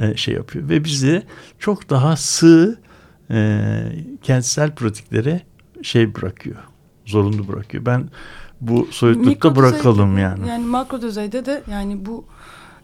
e, 0.01 0.17
şey 0.17 0.33
yapıyor 0.33 0.69
ve 0.69 0.83
bizi 0.83 1.23
çok 1.59 1.89
daha 1.89 2.15
sığ 2.15 2.79
e, 3.31 3.59
kentsel 4.23 4.71
pratiklere 4.75 5.41
şey 5.81 6.15
bırakıyor. 6.15 6.57
Zorunlu 7.05 7.47
bırakıyor. 7.47 7.85
Ben 7.85 8.09
bu 8.61 8.87
soyutlukta 8.91 9.55
bırakalım 9.55 10.09
düzeyde- 10.17 10.21
yani. 10.21 10.49
Yani 10.49 10.65
makro 10.65 11.01
düzeyde 11.01 11.45
de 11.45 11.63
yani 11.71 12.05
bu 12.05 12.25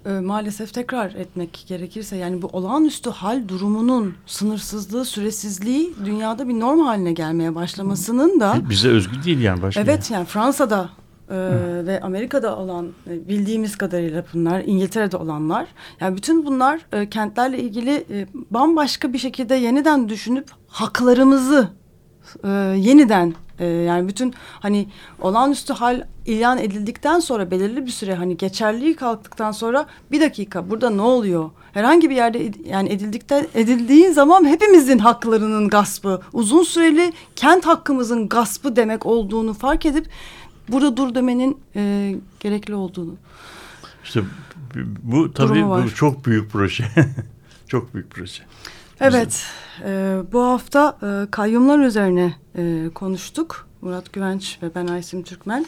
e, 0.06 0.20
maalesef 0.20 0.74
tekrar 0.74 1.12
etmek 1.12 1.66
gerekirse 1.68 2.18
yani 2.18 2.42
bu 2.42 2.48
olağanüstü 2.48 3.10
hal 3.10 3.48
durumunun 3.48 4.16
sınırsızlığı, 4.26 5.06
süresizliği 5.06 5.94
dünyada 6.06 6.48
bir 6.48 6.60
norm 6.60 6.80
haline 6.80 7.14
gelmeye 7.14 7.56
başlamasının 7.56 8.40
da 8.40 8.56
Bize 8.70 8.90
özgü 8.90 9.24
değil 9.24 9.40
yani 9.40 9.62
başka. 9.62 9.82
Evet 9.82 10.12
yani 10.12 10.26
Fransa'da 10.26 10.90
e, 11.30 11.36
ve 11.86 12.02
Amerika'da 12.02 12.58
olan 12.58 12.88
e, 13.10 13.28
bildiğimiz 13.28 13.76
kadarıyla 13.76 14.24
bunlar 14.34 14.64
İngiltere'de 14.66 15.18
olanlar 15.18 15.68
yani 16.00 16.18
bütün 16.18 16.46
bunlar 16.46 16.80
e, 16.94 17.10
kentlerle 17.10 17.60
ilgili 17.60 18.06
e, 18.10 18.28
bambaşka 18.52 19.14
bir 19.14 19.18
şekilde 19.18 19.56
yeniden 19.56 20.10
düşünüp 20.10 20.48
haklarımızı 20.68 21.70
e, 22.44 22.50
yeniden 22.78 23.34
e, 23.60 23.66
yani 23.66 24.08
bütün 24.08 24.34
hani 24.60 24.88
olağanüstü 25.22 25.74
hal 25.74 26.04
ilan 26.26 26.58
edildikten 26.58 27.20
sonra 27.20 27.52
belirli 27.52 27.86
bir 27.86 27.92
süre 27.92 28.16
hani 28.16 28.38
geçerliği 28.38 28.96
kalktıktan 28.96 29.52
sonra 29.52 29.86
bir 30.12 30.22
dakika 30.22 30.70
burada 30.70 30.90
ne 30.90 31.02
oluyor? 31.02 31.50
Herhangi 31.74 32.10
bir 32.10 32.16
yerde 32.16 32.48
ed- 32.48 32.68
yani 32.68 32.90
edildikten 32.90 33.48
edildiği 33.56 34.14
zaman 34.14 34.46
hepimizin 34.46 34.98
haklarının 35.00 35.70
gaspı, 35.70 36.22
uzun 36.34 36.64
süreli 36.64 37.14
kent 37.36 37.66
hakkımızın 37.66 38.30
gaspı 38.30 38.76
demek 38.76 39.06
olduğunu 39.06 39.54
fark 39.54 39.86
edip 39.86 40.08
burada 40.70 40.98
dur 40.98 41.16
demenin 41.16 41.58
e, 41.76 42.16
gerekli 42.40 42.76
olduğunu. 42.76 43.16
İşte 44.04 44.22
bu- 45.04 45.34
tabii 45.34 45.60
bu 45.86 45.96
çok 45.96 46.26
büyük 46.26 46.52
proje. 46.52 46.84
çok 47.68 47.94
büyük 47.94 48.10
proje. 48.10 48.44
Evet, 49.04 49.46
e, 49.86 50.18
bu 50.32 50.44
hafta 50.44 50.98
e, 51.04 51.32
kayyumlar 51.32 51.80
üzerine 51.80 52.34
e, 52.58 52.90
konuştuk. 52.96 53.68
Murat 53.82 54.14
Güvenç 54.14 54.60
ve 54.64 54.76
ben 54.76 54.88
Aysim 54.88 55.24
Türkmen. 55.24 55.66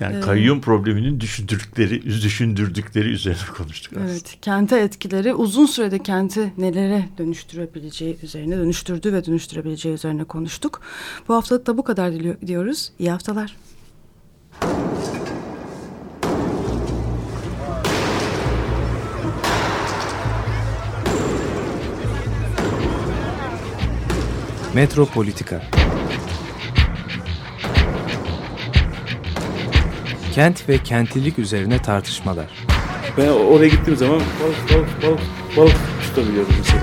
Yani 0.00 0.16
Ee, 0.16 0.20
kayyum 0.20 0.60
probleminin 0.60 1.20
düşündürdükleri, 1.20 2.02
düşündürdükleri 2.02 3.08
üzerine 3.08 3.38
konuştuk 3.56 3.92
aslında. 3.96 4.10
Evet, 4.10 4.36
kente 4.42 4.78
etkileri 4.80 5.34
uzun 5.34 5.66
sürede 5.66 5.98
kenti 5.98 6.52
nelere 6.58 7.08
dönüştürebileceği 7.18 8.18
üzerine, 8.22 8.56
dönüştürdüğü 8.56 9.12
ve 9.12 9.24
dönüştürebileceği 9.24 9.94
üzerine 9.94 10.24
konuştuk. 10.24 10.80
Bu 11.28 11.34
haftalık 11.34 11.66
da 11.66 11.76
bu 11.76 11.84
kadar 11.84 12.12
diyoruz. 12.46 12.92
İyi 12.98 13.10
haftalar. 13.10 13.56
Metropolitika 24.74 25.62
Kent 30.34 30.68
ve 30.68 30.78
kentlilik 30.78 31.38
üzerine 31.38 31.82
tartışmalar. 31.82 32.46
Ben 33.18 33.28
oraya 33.28 33.68
gittiğim 33.68 33.98
zaman 33.98 34.20
balık 34.20 34.72
balık 34.72 35.02
balık 35.02 35.20
balık 35.56 35.76
tutabiliyordum 36.02 36.54
mesela. 36.58 36.82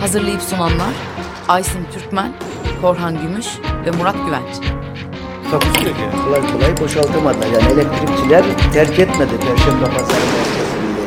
Hazırlayıp 0.00 0.42
sunanlar 0.42 0.94
Aysim 1.48 1.86
Türkmen, 1.92 2.32
Korhan 2.80 3.22
Gümüş 3.22 3.46
ve 3.86 3.90
Murat 3.90 4.16
Güvenç. 4.26 4.81
Takusu 5.52 5.88
yok 5.88 5.96
yani. 6.00 6.24
Kolay 6.24 6.52
kolay 6.52 6.76
boşaltamadı. 6.80 7.38
Yani 7.46 7.72
elektrikçiler 7.72 8.72
terk 8.72 8.98
etmedi 8.98 9.30
Perşembe 9.40 9.84
Pazarı 9.84 10.24
merkezinde. 10.24 11.02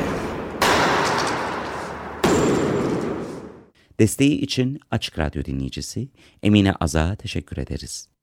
Desteği 4.00 4.42
için 4.42 4.80
Açık 4.92 5.20
Radyo 5.20 5.46
dinleyicisi 5.46 6.10
Emine 6.44 6.74
Az'a 6.80 7.16
teşekkür 7.16 7.58
ederiz. 7.58 8.15